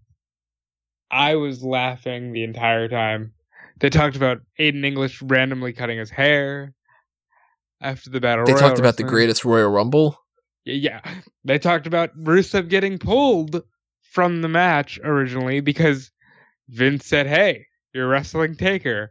[1.09, 3.33] I was laughing the entire time.
[3.79, 6.73] They talked about Aiden English randomly cutting his hair
[7.81, 8.45] after the battle.
[8.45, 10.17] They Royal talked about the greatest Royal Rumble.
[10.65, 10.99] Yeah,
[11.45, 13.63] they talked about Rusev getting pulled
[14.01, 16.11] from the match originally because
[16.67, 19.09] Vince said, "Hey, you're wrestling Taker,"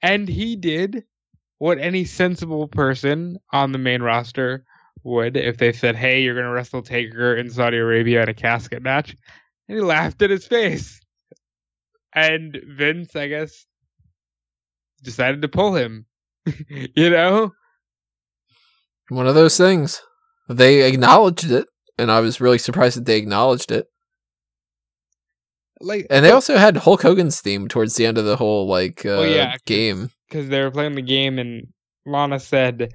[0.00, 1.04] and he did
[1.58, 4.64] what any sensible person on the main roster
[5.04, 8.82] would if they said, "Hey, you're gonna wrestle Taker in Saudi Arabia in a casket
[8.82, 9.16] match,"
[9.68, 11.00] and he laughed in his face.
[12.14, 13.66] And Vince, I guess,
[15.02, 16.06] decided to pull him.
[16.68, 17.52] you know.
[19.08, 20.02] One of those things.
[20.48, 21.66] They acknowledged it,
[21.98, 23.86] and I was really surprised that they acknowledged it.
[25.80, 29.04] Like, And they also had Hulk Hogan's theme towards the end of the whole like
[29.06, 30.10] uh, Oh, yeah, 'cause- game.
[30.28, 31.66] because they were playing the game and
[32.06, 32.92] Lana said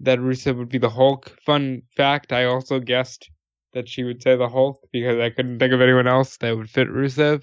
[0.00, 1.30] that Rusev would be the Hulk.
[1.44, 3.30] Fun fact, I also guessed
[3.74, 6.70] that she would say the Hulk because I couldn't think of anyone else that would
[6.70, 7.42] fit Rusev.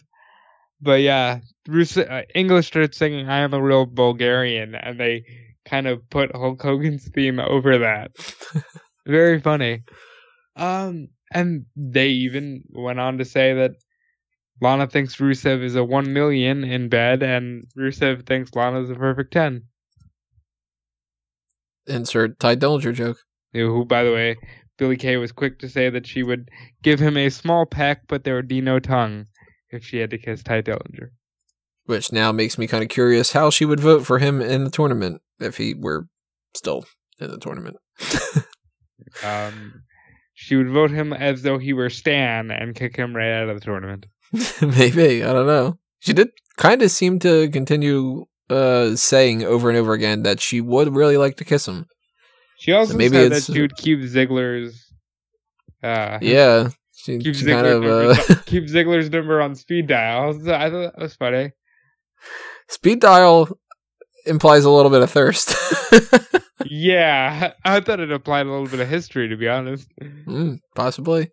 [0.82, 5.24] But yeah, Rusev, uh, English started singing "I am a real Bulgarian" and they
[5.66, 8.12] kind of put Hulk Hogan's theme over that.
[9.08, 9.84] Very funny.
[10.56, 13.72] Um, and they even went on to say that
[14.62, 19.34] Lana thinks Rusev is a one million in bed, and Rusev thinks Lana's a perfect
[19.34, 19.64] ten.
[21.88, 23.18] Insert Tye Dillinger joke.
[23.54, 24.36] Who, by the way,
[24.78, 26.50] Billy Kay was quick to say that she would
[26.84, 29.26] give him a small peck, but there would be no tongue
[29.70, 31.10] if she had to kiss Tye Dillinger.
[31.86, 34.72] Which now makes me kind of curious how she would vote for him in the
[34.72, 36.08] tournament if he were
[36.56, 36.86] still
[37.20, 37.78] in the tournament.
[39.24, 39.84] Um,
[40.34, 43.56] she would vote him as though he were Stan and kick him right out of
[43.56, 44.06] the tournament.
[44.62, 45.78] Maybe I don't know.
[46.00, 50.62] She did kind of seem to continue uh, saying over and over again that she
[50.62, 51.86] would really like to kiss him.
[52.58, 54.82] She also maybe said that she would keep Ziggler's.
[55.84, 60.30] Uh, Yeah, she, Keep she kind of number, uh, keep Ziggler's number on speed dial.
[60.50, 61.52] I thought that was funny.
[62.70, 63.50] speed dial
[64.26, 65.54] implies a little bit of thirst.
[66.68, 69.88] Yeah, I thought it applied a little bit of history, to be honest.
[70.02, 71.30] Mm, possibly.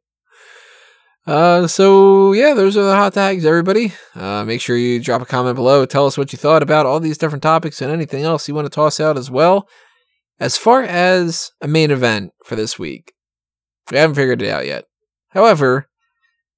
[1.27, 3.93] Uh, so yeah, those are the hot tags, everybody.
[4.15, 5.87] Uh, make sure you drop a comment below.
[5.87, 8.67] Tell us what you thought about all these different topics and anything else you want
[8.67, 9.69] to toss out as well.
[10.41, 13.13] As far as a main event for this week,
[13.91, 14.87] we haven't figured it out yet.
[15.29, 15.89] However,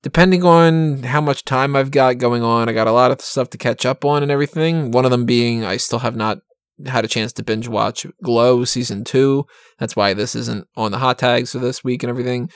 [0.03, 3.51] depending on how much time I've got going on, I got a lot of stuff
[3.51, 4.91] to catch up on and everything.
[4.91, 6.39] One of them being I still have not
[6.86, 9.45] had a chance to binge watch Glow season two.
[9.78, 12.51] That's why this isn't on the hot tags for this week and everything.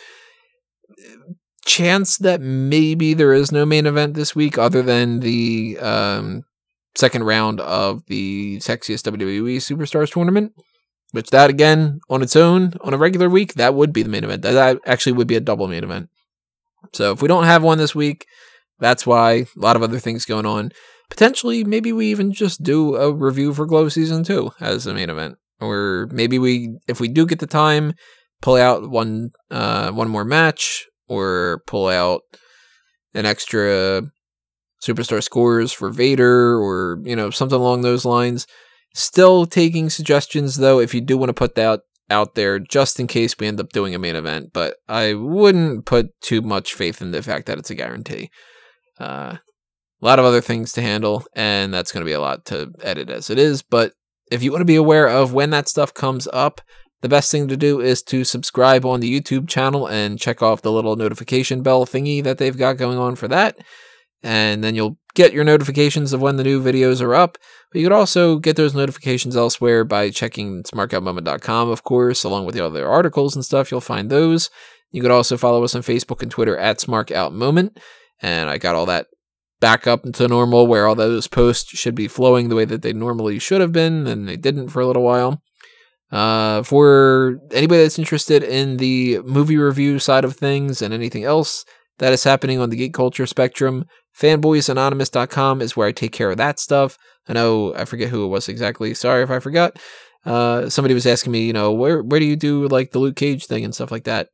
[1.69, 6.45] Chance that maybe there is no main event this week other than the um,
[6.95, 10.53] second round of the sexiest WWE Superstars tournament.
[11.13, 14.25] Which that again on its own on a regular week that would be the main
[14.25, 14.43] event.
[14.43, 16.09] That actually would be a double main event.
[16.93, 18.27] So if we don't have one this week,
[18.79, 20.73] that's why a lot of other things going on.
[21.11, 25.11] Potentially, maybe we even just do a review for Glow season two as a main
[25.11, 27.95] event, or maybe we, if we do get the time,
[28.43, 32.23] pull out one uh, one more match, or pull out
[33.15, 34.03] an extra
[34.83, 38.47] superstar scores for Vader, or you know something along those lines.
[38.95, 41.81] Still taking suggestions though, if you do want to put that
[42.11, 45.85] out there just in case we end up doing a main event, but I wouldn't
[45.85, 48.31] put too much faith in the fact that it's a guarantee.
[48.99, 49.37] Uh,
[50.01, 52.73] a lot of other things to handle, and that's going to be a lot to
[52.83, 53.63] edit as it is.
[53.63, 53.93] But
[54.31, 56.61] if you want to be aware of when that stuff comes up,
[57.01, 60.63] the best thing to do is to subscribe on the YouTube channel and check off
[60.63, 63.59] the little notification bell thingy that they've got going on for that.
[64.23, 67.39] And then you'll get your notifications of when the new videos are up.
[67.71, 72.57] But you could also get those notifications elsewhere by checking smarkoutmoment.com, of course, along with
[72.57, 73.71] the other articles and stuff.
[73.71, 74.51] You'll find those.
[74.91, 77.77] You could also follow us on Facebook and Twitter at smarkoutmoment.
[78.21, 79.07] And I got all that
[79.61, 82.93] back up into normal where all those posts should be flowing the way that they
[82.93, 85.43] normally should have been, and they didn't for a little while.
[86.11, 91.65] Uh, for anybody that's interested in the movie review side of things and anything else
[91.99, 93.85] that is happening on the geek culture spectrum,
[94.19, 96.97] fanboysanonymous.com is where I take care of that stuff.
[97.29, 98.95] I know I forget who it was exactly.
[98.95, 99.79] Sorry if I forgot.
[100.25, 103.17] Uh, somebody was asking me, you know, where where do you do like the Luke
[103.17, 104.29] Cage thing and stuff like that?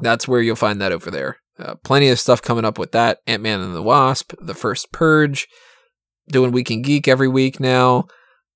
[0.00, 1.36] That's where you'll find that over there.
[1.58, 3.18] Uh, plenty of stuff coming up with that.
[3.26, 5.48] Ant Man and the Wasp, The First Purge,
[6.28, 8.06] doing Week in Geek every week now.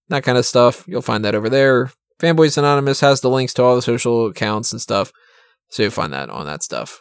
[0.08, 0.84] That kind of stuff.
[0.86, 1.90] You'll find that over there.
[2.22, 5.12] Fanboys Anonymous has the links to all the social accounts and stuff.
[5.70, 7.00] So you'll find that on that stuff.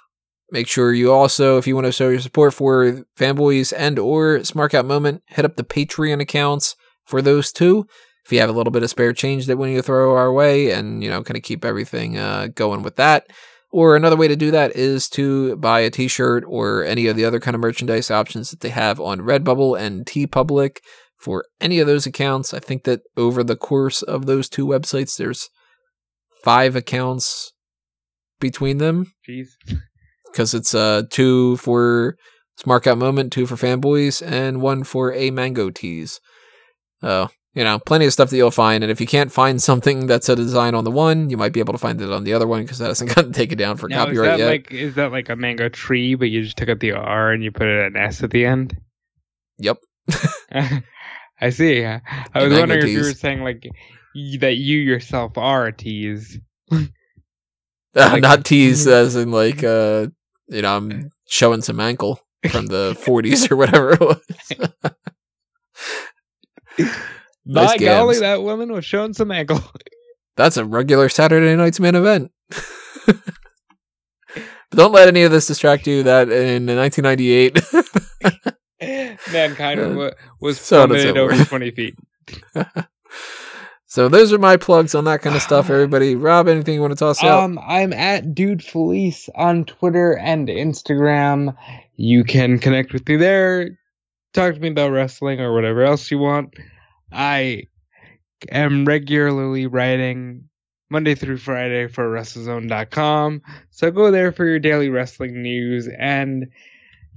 [0.50, 4.40] Make sure you also, if you want to show your support for Fanboys and or
[4.40, 6.76] Smark Out Moment, hit up the Patreon accounts
[7.06, 7.86] for those two.
[8.26, 10.72] If you have a little bit of spare change that when you throw our way
[10.72, 13.28] and, you know, kind of keep everything uh, going with that.
[13.72, 17.26] Or another way to do that is to buy a t-shirt or any of the
[17.26, 20.80] other kind of merchandise options that they have on Redbubble and TeePublic
[21.22, 22.54] for any of those accounts.
[22.54, 25.50] I think that over the course of those two websites, there's
[26.44, 27.52] five accounts
[28.40, 29.12] between them.
[29.28, 29.50] Jeez.
[30.32, 32.16] Because it's uh two for
[32.60, 36.20] Smark Out Moment, two for fanboys, and one for a mango tease.
[37.04, 38.84] Oh, you know, plenty of stuff that you'll find.
[38.84, 41.60] And if you can't find something that's a design on the one, you might be
[41.60, 43.90] able to find it on the other one because that hasn't gotten taken down for
[43.90, 44.48] Now, copyright is that yet.
[44.48, 47.44] like is that like a mango tree, but you just took out the R and
[47.44, 48.78] you put an S at the end?
[49.58, 49.78] Yep.
[51.42, 51.84] I see.
[51.86, 52.02] I
[52.36, 53.66] was wondering if you were saying like
[54.16, 56.40] y- that you yourself are a tease.
[57.94, 60.08] Uh, Like- not tease as in like uh
[60.48, 64.22] you know I'm showing some ankle from the 40s or whatever it was.
[67.46, 69.60] Nice By golly, that woman was showing some ankle.
[70.38, 72.32] That's a regular Saturday night's main event.
[73.06, 73.18] but
[74.72, 77.60] don't let any of this distract you that in 1998
[79.32, 81.50] Mankind Uh, wa- was so on and so plummeted over forth.
[81.50, 81.96] 20 feet.
[83.86, 86.16] So those are my plugs on that kind of stuff everybody.
[86.16, 87.44] Rob anything you want to toss out?
[87.44, 91.54] Um, I'm at Dude Felice on Twitter and Instagram.
[91.98, 93.78] You can connect with me there.
[94.34, 96.54] Talk to me about wrestling or whatever else you want.
[97.12, 97.64] I
[98.50, 100.46] am regularly writing
[100.90, 103.42] Monday through Friday for WrestleZone.com.
[103.72, 106.46] So go there for your daily wrestling news and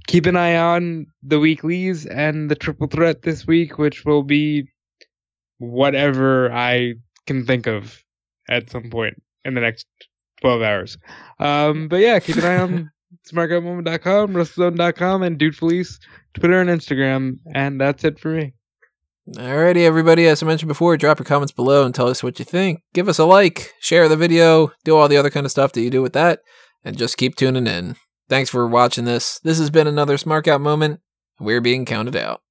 [0.07, 4.67] keep an eye on the weeklies and the triple threat this week, which will be
[5.57, 6.95] whatever I
[7.25, 8.03] can think of
[8.49, 9.87] at some point in the next
[10.41, 10.97] 12 hours.
[11.39, 12.91] Um, but yeah, keep an eye on
[13.31, 15.99] smarkoutmoment.com, WrestleZone.com, and Dude Felice,
[16.33, 17.39] Twitter and Instagram.
[17.53, 18.53] And that's it for me.
[19.33, 20.27] Alrighty, everybody.
[20.27, 22.81] As I mentioned before, drop your comments below and tell us what you think.
[22.93, 25.81] Give us a like, share the video, do all the other kind of stuff that
[25.81, 26.41] you do with that,
[26.83, 27.95] and just keep tuning in.
[28.27, 29.39] Thanks for watching this.
[29.39, 31.01] This has been another Smark Out moment.
[31.39, 32.41] We're being counted out.